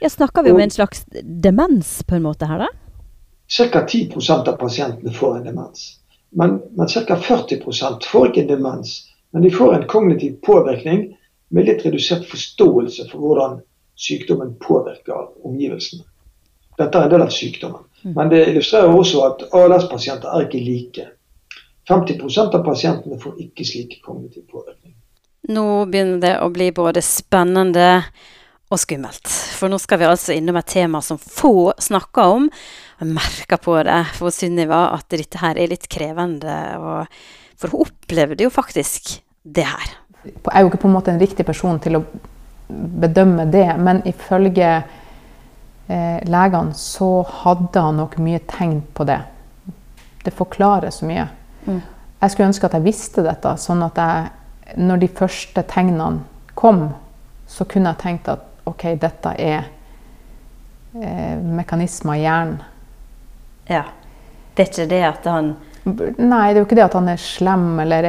Ja, 0.00 0.08
Snakker 0.08 0.42
vi 0.42 0.52
om 0.52 0.60
en 0.60 0.70
slags 0.70 1.04
demens 1.22 2.02
på 2.08 2.14
en 2.16 2.24
måte 2.24 2.46
her, 2.48 2.64
da? 2.64 2.83
Ca. 3.48 3.86
10% 3.86 4.48
av 4.48 4.56
pasientene 4.56 5.12
får 5.12 5.36
en 5.36 5.44
demens. 5.44 6.00
Men, 6.30 6.62
men 6.76 6.88
ca. 6.88 7.16
40 7.16 7.60
får 8.10 8.30
ikke 8.30 8.40
en 8.40 8.48
demens. 8.48 8.96
Men 9.30 9.42
de 9.42 9.50
får 9.50 9.74
en 9.74 9.86
kognitiv 9.86 10.40
påvirkning 10.46 11.16
med 11.48 11.66
litt 11.68 11.84
redusert 11.86 12.26
forståelse 12.30 13.08
for 13.10 13.20
hvordan 13.20 13.60
sykdommen 13.94 14.54
påvirker 14.62 15.46
omgivelsene. 15.46 16.02
Dette 16.78 16.98
er 16.98 17.06
en 17.06 17.12
del 17.12 17.22
av 17.22 17.30
sykdommen. 17.34 17.84
Mm. 18.02 18.14
Men 18.14 18.32
det 18.32 18.40
illustrerer 18.48 18.90
også 18.90 19.22
at 19.28 19.44
ALS-pasienter 19.54 20.30
er 20.34 20.46
ikke 20.48 20.62
like. 20.64 21.06
50% 21.88 22.56
av 22.58 22.64
pasientene 22.66 23.18
får 23.20 23.40
ikke 23.44 23.66
slik 23.68 23.98
kognitiv 24.02 24.46
påvirkning. 24.50 24.96
Nå 25.54 25.84
begynner 25.92 26.22
det 26.22 26.34
å 26.40 26.48
bli 26.50 26.70
både 26.72 27.02
spennende 27.04 27.88
og 28.72 28.80
skummelt. 28.80 29.28
For 29.28 29.70
nå 29.70 29.78
skal 29.78 30.00
vi 30.00 30.08
altså 30.08 30.34
innom 30.34 30.56
et 30.56 30.70
tema 30.72 31.02
som 31.04 31.20
få 31.20 31.74
snakker 31.78 32.38
om. 32.38 32.48
Jeg 33.04 33.12
merker 33.12 33.60
på 33.60 33.74
det 33.84 33.98
for 34.16 34.32
Sunniva 34.32 34.86
at 34.94 35.04
dette 35.12 35.36
her 35.42 35.58
er 35.60 35.68
litt 35.68 35.84
krevende. 35.92 36.54
for 37.56 37.68
hun 37.70 37.84
opplevde 37.84 38.44
jo 38.44 38.50
faktisk 38.50 39.20
det 39.42 39.66
her. 39.68 39.90
Jeg 40.24 40.32
er 40.52 40.60
jo 40.60 40.70
ikke 40.70 40.80
på 40.86 40.88
en 40.88 40.94
måte 40.94 41.10
en 41.12 41.20
riktig 41.20 41.44
person 41.44 41.78
til 41.78 41.98
å 41.98 42.04
bedømme 42.68 43.44
det, 43.52 43.76
men 43.76 44.00
ifølge 44.08 44.70
eh, 44.80 46.24
legene 46.24 46.72
så 46.72 47.22
hadde 47.44 47.80
han 47.84 48.00
nok 48.00 48.16
mye 48.24 48.40
tegn 48.48 48.80
på 48.94 49.04
det. 49.04 49.20
Det 50.24 50.32
forklarer 50.32 50.90
så 50.90 51.04
mye. 51.04 51.28
Mm. 51.66 51.82
Jeg 52.22 52.30
skulle 52.30 52.48
ønske 52.48 52.66
at 52.66 52.78
jeg 52.78 52.88
visste 52.88 53.22
dette, 53.22 53.56
sånn 53.60 53.84
at 53.84 54.00
jeg, 54.00 54.30
når 54.80 55.04
de 55.04 55.12
første 55.12 55.62
tegnene 55.68 56.24
kom, 56.56 56.86
så 57.46 57.68
kunne 57.68 57.92
jeg 57.92 58.00
tenkt 58.00 58.32
at 58.32 58.48
OK, 58.64 58.94
dette 58.96 59.36
er 59.36 59.66
eh, 60.96 61.36
mekanismer 61.36 62.16
i 62.16 62.24
hjernen. 62.24 62.62
Ja. 63.70 63.84
Det 64.54 64.62
er 64.62 64.70
ikke 64.70 64.90
det 64.90 65.04
at 65.08 65.30
han 65.30 65.54
Nei, 65.84 66.54
det 66.54 66.56
er 66.56 66.62
jo 66.62 66.64
ikke 66.64 66.76
det 66.78 66.86
at 66.86 66.94
han 66.96 67.10
er 67.12 67.20
slem 67.20 67.64
eller 67.82 68.06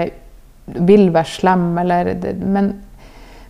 vil 0.88 1.10
være 1.12 1.28
slem. 1.28 1.65
Eller, 1.82 2.13
men, 2.39 2.70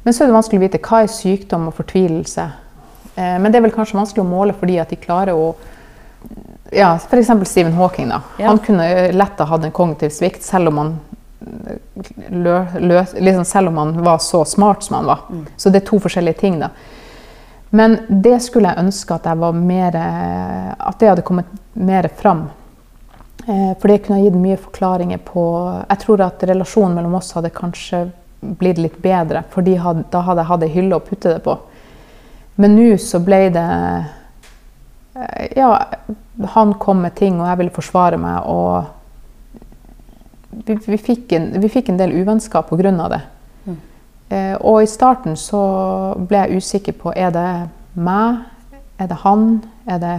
men, 0.02 0.14
så 0.14 0.24
er 0.24 0.32
det 0.32 0.36
vanskelig 0.36 0.58
å 0.58 0.64
vite 0.64 0.82
hva 0.82 1.04
er 1.04 1.12
sykdom 1.14 1.68
og 1.70 1.76
fortvilelse. 1.78 2.46
Eh, 3.14 3.36
men 3.38 3.54
det 3.54 3.60
er 3.60 3.68
vel 3.68 3.76
kanskje 3.76 4.00
vanskelig 4.00 4.24
å 4.24 4.32
måle 4.32 4.56
fordi 4.58 4.80
at 4.82 4.90
de 4.90 4.98
klarer 4.98 5.38
å 5.38 5.52
ja, 6.74 6.96
F.eks. 6.98 7.30
Stephen 7.46 7.78
Hawking. 7.78 8.10
da. 8.10 8.24
Ja. 8.40 8.50
Han 8.50 8.64
kunne 8.66 9.12
lett 9.14 9.40
ha 9.40 9.46
hatt 9.46 9.64
en 9.64 9.76
kognitiv 9.76 10.10
svikt 10.10 10.44
selv 10.44 10.74
om 10.74 10.82
han 10.82 10.96
lø, 12.30 12.66
lø, 12.80 13.06
liksom 13.20 13.46
selv 13.46 13.68
om 13.68 13.78
han 13.78 14.04
var 14.04 14.18
så 14.18 14.46
smart 14.46 14.84
som 14.84 14.96
han 14.96 15.06
var. 15.06 15.20
Mm. 15.30 15.46
Så 15.58 15.70
det 15.70 15.84
er 15.84 15.88
to 15.88 16.00
forskjellige 16.02 16.40
ting. 16.42 16.60
da. 16.60 16.70
Men 17.70 17.98
det 18.10 18.38
skulle 18.46 18.72
jeg 18.72 18.86
ønske 18.86 19.16
at, 19.16 19.26
jeg 19.26 19.56
mer, 19.58 19.96
at 19.96 21.00
det 21.02 21.10
hadde 21.10 21.26
kommet 21.26 21.50
mer 21.74 22.08
fram. 22.08 22.46
Eh, 23.48 23.78
for 23.80 23.88
det 23.88 23.98
kunne 23.98 24.18
ha 24.20 24.26
gitt 24.26 24.38
mye 24.42 24.58
forklaringer 24.58 25.20
på 25.22 25.42
Jeg 25.90 26.00
tror 26.02 26.22
at 26.26 26.44
relasjonen 26.50 26.96
mellom 26.98 27.18
oss 27.20 27.36
hadde 27.38 27.54
kanskje 27.54 28.08
blitt 28.42 28.80
litt 28.82 28.98
bedre, 29.02 29.44
for 29.54 29.62
da 29.66 29.78
hadde 29.86 30.42
jeg 30.42 30.50
hatt 30.50 30.64
ei 30.66 30.74
hylle 30.74 30.98
å 30.98 31.04
putte 31.06 31.36
det 31.36 31.44
på. 31.46 31.54
Men 32.62 32.76
nå 32.78 32.98
så 33.02 33.20
ble 33.24 33.50
det 33.54 33.70
eh, 35.20 35.46
Ja, 35.60 35.70
han 36.56 36.74
kom 36.82 37.04
med 37.06 37.16
ting, 37.20 37.40
og 37.40 37.48
jeg 37.52 37.62
ville 37.62 37.76
forsvare 37.76 38.18
meg, 38.22 38.50
og 38.50 38.86
vi, 40.66 40.78
vi, 40.88 40.98
fikk, 40.98 41.32
en, 41.38 41.52
vi 41.62 41.70
fikk, 41.70 41.90
en, 41.92 42.00
del 42.02 42.16
uvennskap 42.16 42.70
pga. 42.70 43.10
det. 43.14 43.22
Mm. 44.30 44.38
Eh, 44.38 44.56
og 44.58 44.84
i 44.84 44.90
starten 44.90 45.38
så 45.38 45.62
ble 46.18 46.46
jeg 46.46 46.62
usikker 46.62 46.98
på 46.98 47.14
er 47.16 47.32
det 47.36 47.50
meg, 47.94 48.46
er 48.98 49.12
det 49.12 49.20
han, 49.24 49.64
er 49.86 50.00
det 50.02 50.16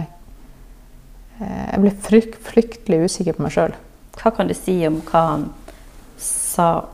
eh, 1.41 1.65
Jeg 1.73 1.81
ble 1.81 1.91
frykt, 1.91 2.39
fryktelig 2.41 3.03
usikker 3.05 3.37
på 3.37 3.43
meg 3.45 3.55
sjøl. 3.55 3.75
Hva 4.17 4.31
kan 4.33 4.47
du 4.47 4.55
si 4.57 4.79
om 4.87 5.01
hva 5.05 5.25
han 5.33 5.49
sa 6.17 6.87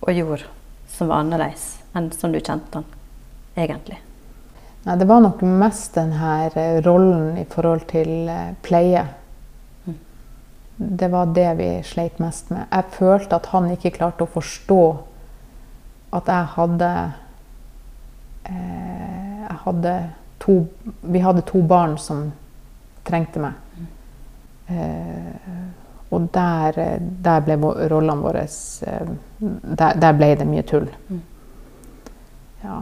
og 0.00 0.12
gjorde 0.12 0.44
som 0.92 1.08
var 1.08 1.22
annerledes 1.22 1.78
enn 1.96 2.10
som 2.12 2.32
du 2.32 2.40
kjente 2.40 2.80
han 2.80 2.84
egentlig? 3.56 4.00
Nei, 4.84 4.96
det 4.98 5.08
var 5.08 5.22
nok 5.22 5.40
mest 5.42 5.94
denne 5.96 6.34
eh, 6.52 6.82
rollen 6.84 7.38
i 7.40 7.46
forhold 7.48 7.86
til 7.90 8.28
pleie 8.64 9.06
det 10.80 11.08
var 11.08 11.26
det 11.26 11.54
vi 11.54 11.82
sleit 11.82 12.18
mest 12.22 12.50
med. 12.50 12.66
Jeg 12.70 12.84
følte 12.94 13.36
at 13.36 13.48
han 13.50 13.66
ikke 13.74 13.96
klarte 13.96 14.22
å 14.24 14.30
forstå 14.30 14.82
at 16.12 16.28
jeg 16.28 16.44
hadde 16.56 16.90
eh, 18.48 19.40
Jeg 19.42 19.58
hadde 19.64 19.94
to 20.40 20.66
Vi 21.02 21.18
hadde 21.18 21.42
to 21.48 21.62
barn 21.62 21.98
som 21.98 22.30
trengte 23.04 23.40
meg. 23.40 23.52
Eh, 24.68 25.48
og 26.10 26.28
der, 26.32 26.76
der, 27.24 27.40
ble 27.44 27.56
rollene 27.88 28.22
våre 28.22 28.44
eh, 28.44 29.10
der, 29.38 29.96
der, 30.00 30.12
ble 30.16 30.30
det 30.36 30.46
mye 30.48 30.64
tull. 30.68 30.88
Ja. 32.64 32.78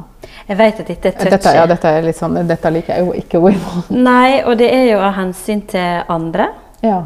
Jeg 0.49 0.59
vet 0.59 0.81
at 0.81 0.89
dette 0.89 1.09
er 1.11 1.17
touchy. 1.17 1.31
Dette, 1.31 1.55
ja, 1.59 1.67
dette, 1.71 1.91
er 1.91 2.07
litt 2.07 2.19
sånn, 2.19 2.39
dette 2.49 2.73
liker 2.73 2.97
jeg 2.97 3.07
jo 3.07 3.15
ikke 3.19 3.39
å 3.39 3.45
gå 3.45 3.53
inn 3.55 3.63
på. 3.63 3.83
Nei, 4.09 4.43
og 4.43 4.57
det 4.59 4.71
er 4.73 4.87
jo 4.93 5.01
av 5.03 5.15
hensyn 5.19 5.63
til 5.71 6.07
andre. 6.13 6.49
Ja. 6.83 7.01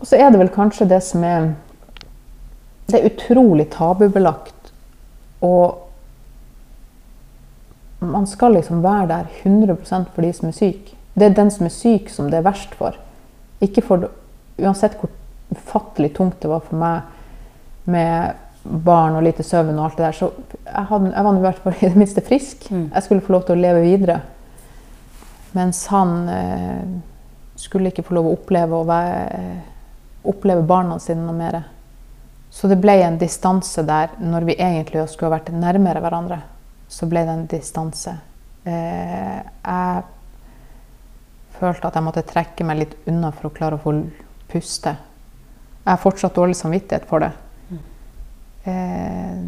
Og 0.00 0.08
så 0.08 0.20
er 0.20 0.30
det 0.32 0.40
vel 0.40 0.52
kanskje 0.52 0.88
det 0.90 1.02
som 1.04 1.24
er 1.24 1.54
Det 2.86 3.00
er 3.00 3.08
utrolig 3.08 3.66
tabubelagt. 3.74 4.55
Og 5.44 5.82
man 8.00 8.26
skal 8.26 8.52
liksom 8.56 8.82
være 8.84 9.08
der 9.08 9.24
100 9.42 9.76
for 10.14 10.22
de 10.22 10.32
som 10.32 10.48
er 10.48 10.52
syke. 10.56 10.96
Det 11.14 11.26
er 11.26 11.34
den 11.34 11.50
som 11.50 11.66
er 11.66 11.72
syk, 11.72 12.08
som 12.12 12.30
det 12.30 12.38
er 12.38 12.48
verst 12.48 12.74
for. 12.74 12.96
Ikke 13.60 13.82
for 13.82 14.08
Uansett 14.56 14.96
hvor 14.96 15.10
ufattelig 15.52 16.14
tungt 16.16 16.40
det 16.40 16.48
var 16.48 16.62
for 16.64 16.80
meg 16.80 17.02
med 17.84 18.36
barn 18.64 19.18
og 19.18 19.22
lite 19.26 19.44
søvn 19.44 19.76
og 19.76 19.84
alt 19.84 19.98
det 19.98 20.06
der, 20.06 20.16
så 20.16 20.30
jeg, 20.64 20.84
hadde, 20.88 21.10
jeg 21.12 21.24
var 21.24 21.36
i 21.36 21.42
hvert 21.44 21.60
fall 21.62 21.76
i 21.76 21.90
det 21.90 22.00
minste 22.00 22.24
frisk. 22.24 22.70
Mm. 22.70 22.86
Jeg 22.94 23.02
skulle 23.02 23.24
få 23.26 23.34
lov 23.34 23.44
til 23.46 23.56
å 23.56 23.60
leve 23.60 23.82
videre. 23.84 24.16
Mens 25.56 25.84
han 25.92 26.16
eh, 26.32 26.88
skulle 27.60 27.92
ikke 27.92 28.04
få 28.06 28.16
lov 28.16 28.30
å 28.30 28.34
oppleve 28.36 28.80
å 28.80 28.88
være 28.88 29.44
oppleve 30.26 30.64
barna 30.66 30.98
sine 30.98 31.22
noe 31.22 31.36
mer. 31.36 31.60
Så 32.50 32.68
det 32.70 32.78
ble 32.80 32.94
en 33.04 33.18
distanse 33.20 33.82
der 33.86 34.14
når 34.22 34.46
vi 34.48 34.58
egentlig 34.58 35.04
skulle 35.12 35.34
vært 35.34 35.52
nærmere 35.52 36.00
hverandre. 36.00 36.40
Så 36.88 37.08
ble 37.10 37.24
det 37.26 37.34
en 37.34 37.48
distanse. 37.50 38.14
Eh, 38.66 39.40
jeg 39.42 40.02
følte 41.58 41.88
at 41.88 41.98
jeg 41.98 42.06
måtte 42.06 42.24
trekke 42.26 42.66
meg 42.66 42.80
litt 42.80 42.96
unna 43.10 43.32
for 43.34 43.48
å 43.48 43.54
klare 43.54 43.78
å 43.78 43.82
få 43.82 43.96
puste. 44.50 44.94
Jeg 45.82 45.90
har 45.90 46.02
fortsatt 46.02 46.34
dårlig 46.34 46.56
samvittighet 46.58 47.06
for 47.08 47.22
det. 47.22 47.32
Eh, 48.66 49.38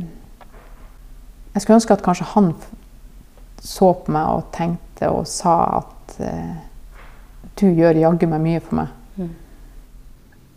jeg 1.55 1.63
skulle 1.63 1.79
ønske 1.81 1.97
at 1.97 2.05
kanskje 2.07 2.29
han 2.37 2.53
så 3.59 3.91
på 4.05 4.13
meg 4.15 4.31
og 4.37 4.51
tenkte 4.55 5.11
og 5.11 5.25
sa 5.27 5.55
at 5.81 6.19
eh, 6.23 6.57
du 7.59 7.67
gjør 7.67 7.99
jaggu 7.99 8.29
meg 8.31 8.45
mye 8.45 8.61
for 8.63 8.79
meg. 8.79 8.93
Mm. 9.19 9.33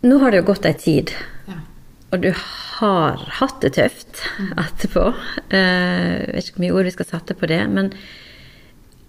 Nå 0.06 0.18
har 0.22 0.30
det 0.30 0.42
jo 0.42 0.50
gått 0.52 0.68
ei 0.70 0.76
tid. 0.78 1.10
Og 2.12 2.20
du 2.20 2.30
har 2.36 3.22
hatt 3.38 3.62
det 3.64 3.72
tøft 3.78 4.20
mm. 4.38 4.50
etterpå. 4.60 5.06
Eh, 5.48 6.10
jeg 6.18 6.34
vet 6.34 6.44
ikke 6.44 6.58
hvor 6.58 6.64
mye 6.66 6.76
ord 6.76 6.88
vi 6.88 6.94
skal 6.96 7.08
sette 7.08 7.36
på 7.38 7.48
det, 7.48 7.60
men 7.72 7.88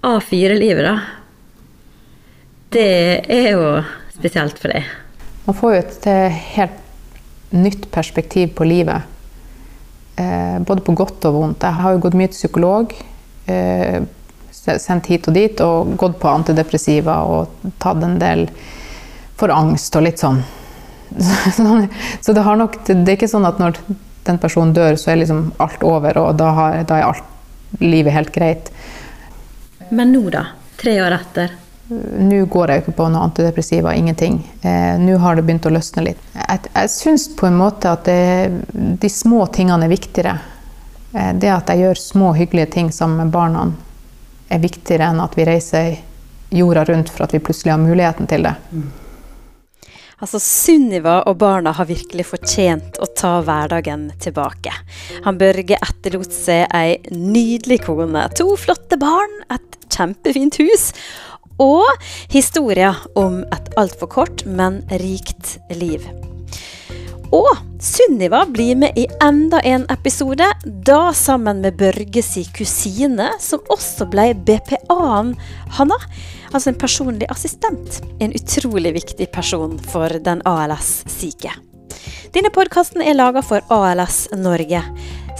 A4-livet, 0.03 0.87
da. 0.87 0.95
Det 2.73 2.87
er 3.31 3.49
jo 3.53 3.65
spesielt 4.15 4.59
for 4.59 4.71
deg. 4.73 4.87
Man 5.43 5.57
får 5.59 5.75
jo 5.75 5.81
et 5.81 6.07
helt 6.55 6.79
nytt 7.53 7.89
perspektiv 7.91 8.55
på 8.57 8.65
livet. 8.67 9.03
Eh, 10.15 10.59
både 10.63 10.81
på 10.85 10.95
godt 10.97 11.25
og 11.27 11.37
vondt. 11.37 11.63
Jeg 11.67 11.81
har 11.83 11.93
jo 11.93 12.01
gått 12.05 12.17
mye 12.17 12.31
til 12.31 12.39
psykolog. 12.39 12.95
Eh, 13.51 13.99
sendt 14.53 15.09
hit 15.11 15.27
og 15.27 15.35
dit, 15.35 15.61
og 15.61 15.95
gått 15.99 16.19
på 16.21 16.31
antidepressiva 16.31 17.19
og 17.27 17.71
tatt 17.83 18.03
en 18.05 18.19
del 18.21 18.45
for 19.35 19.51
angst 19.51 19.95
og 19.99 20.05
litt 20.05 20.21
sånn 20.21 20.39
Så 22.23 22.33
det, 22.33 22.41
har 22.41 22.57
nok, 22.57 22.79
det 22.87 23.03
er 23.03 23.15
ikke 23.17 23.31
sånn 23.31 23.45
at 23.47 23.59
når 23.61 23.79
den 24.23 24.39
personen 24.39 24.73
dør, 24.75 24.95
så 24.99 25.11
er 25.11 25.21
liksom 25.21 25.51
alt 25.63 25.83
over, 25.83 26.17
og 26.21 26.37
da, 26.39 26.51
har, 26.57 26.77
da 26.87 26.99
er 26.99 27.09
alt 27.09 27.81
livet 27.83 28.15
helt 28.15 28.31
greit. 28.35 28.71
Men 29.89 30.13
nå, 30.15 30.23
da? 30.33 30.45
Tre 30.79 30.95
år 31.03 31.17
etter? 31.17 31.59
Nå 31.93 32.45
går 32.49 32.71
jeg 32.71 32.83
ikke 32.83 32.95
på 32.97 33.09
noe 33.11 33.27
antidepressiva, 33.27 33.91
ingenting. 33.95 34.39
Eh, 34.61 34.95
nå 34.99 35.17
har 35.21 35.35
det 35.35 35.43
begynt 35.45 35.67
å 35.67 35.73
løsne 35.73 36.05
litt. 36.07 36.21
Jeg, 36.37 36.63
jeg 36.71 36.91
syns 36.93 37.27
på 37.37 37.49
en 37.49 37.59
måte 37.59 37.91
at 37.91 38.07
det, 38.07 38.63
de 38.73 39.11
små 39.11 39.43
tingene 39.53 39.85
er 39.85 39.91
viktigere. 39.91 40.37
Eh, 41.13 41.33
det 41.35 41.51
at 41.51 41.69
jeg 41.73 41.83
gjør 41.83 41.99
små, 41.99 42.31
hyggelige 42.39 42.71
ting 42.77 42.91
sammen 42.95 43.25
med 43.25 43.35
barna, 43.35 43.67
er 44.49 44.63
viktigere 44.63 45.11
enn 45.11 45.21
at 45.23 45.35
vi 45.37 45.47
reiser 45.49 45.93
jorda 46.53 46.85
rundt 46.87 47.11
for 47.11 47.25
at 47.25 47.33
vi 47.35 47.41
plutselig 47.43 47.75
har 47.75 47.81
muligheten 47.81 48.29
til 48.29 48.47
det. 48.47 48.55
Mm. 48.71 48.89
Altså, 50.23 50.39
Sunniva 50.39 51.17
og 51.27 51.41
barna 51.41 51.73
har 51.75 51.89
virkelig 51.89 52.29
fortjent 52.29 52.95
å 53.03 53.09
ta 53.11 53.33
hverdagen 53.43 54.07
tilbake. 54.23 54.71
Han 55.25 55.39
Børge 55.41 55.75
etterlot 55.75 56.31
seg 56.31 56.63
ei 56.71 56.95
nydelig 57.11 57.81
kone, 57.89 58.29
to 58.37 58.47
flotte 58.59 58.99
barn, 59.01 59.41
et 59.51 59.79
kjempefint 59.91 60.61
hus 60.63 60.91
og 61.61 61.85
historier 62.33 63.03
om 63.19 63.43
et 63.53 63.73
altfor 63.77 64.09
kort, 64.15 64.47
men 64.47 64.81
rikt 65.03 65.57
liv. 65.75 66.07
Og 67.33 67.49
Sunniva 67.81 68.45
blir 68.45 68.77
med 68.79 68.97
i 68.99 69.07
enda 69.23 69.59
en 69.65 69.87
episode, 69.91 70.45
da 70.85 70.99
sammen 71.17 71.63
med 71.65 71.75
Børge 71.79 72.21
si 72.23 72.45
kusine, 72.55 73.31
som 73.41 73.63
også 73.73 74.05
ble 74.11 74.29
BPA-en 74.37 75.33
Hanna 75.79 75.97
altså 76.53 76.69
en 76.69 76.79
personlig 76.79 77.27
assistent. 77.33 78.01
En 78.19 78.33
utrolig 78.37 78.93
viktig 78.93 79.31
person 79.33 79.79
for 79.89 80.13
den 80.23 80.45
ALS-syke. 80.45 81.55
Denne 82.33 82.53
podkasten 82.53 83.01
er 83.01 83.17
laga 83.17 83.43
for 83.45 83.65
ALS 83.73 84.27
Norge. 84.37 84.81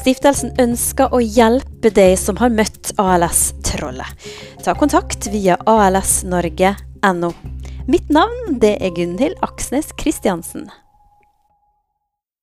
Stiftelsen 0.01 0.53
ønsker 0.59 1.13
å 1.13 1.21
hjelpe 1.21 1.93
deg 1.93 2.17
som 2.19 2.41
har 2.41 2.53
møtt 2.53 2.91
ALS-trollet. 3.01 4.29
Ta 4.65 4.75
kontakt 4.75 5.29
via 5.31 5.59
alsnorge.no. 5.69 7.33
Mitt 7.87 8.09
navn 8.09 8.57
det 8.63 8.77
er 8.81 8.95
Gunhild 8.95 9.37
Aksnes 9.45 9.91
Kristiansen. 9.99 10.71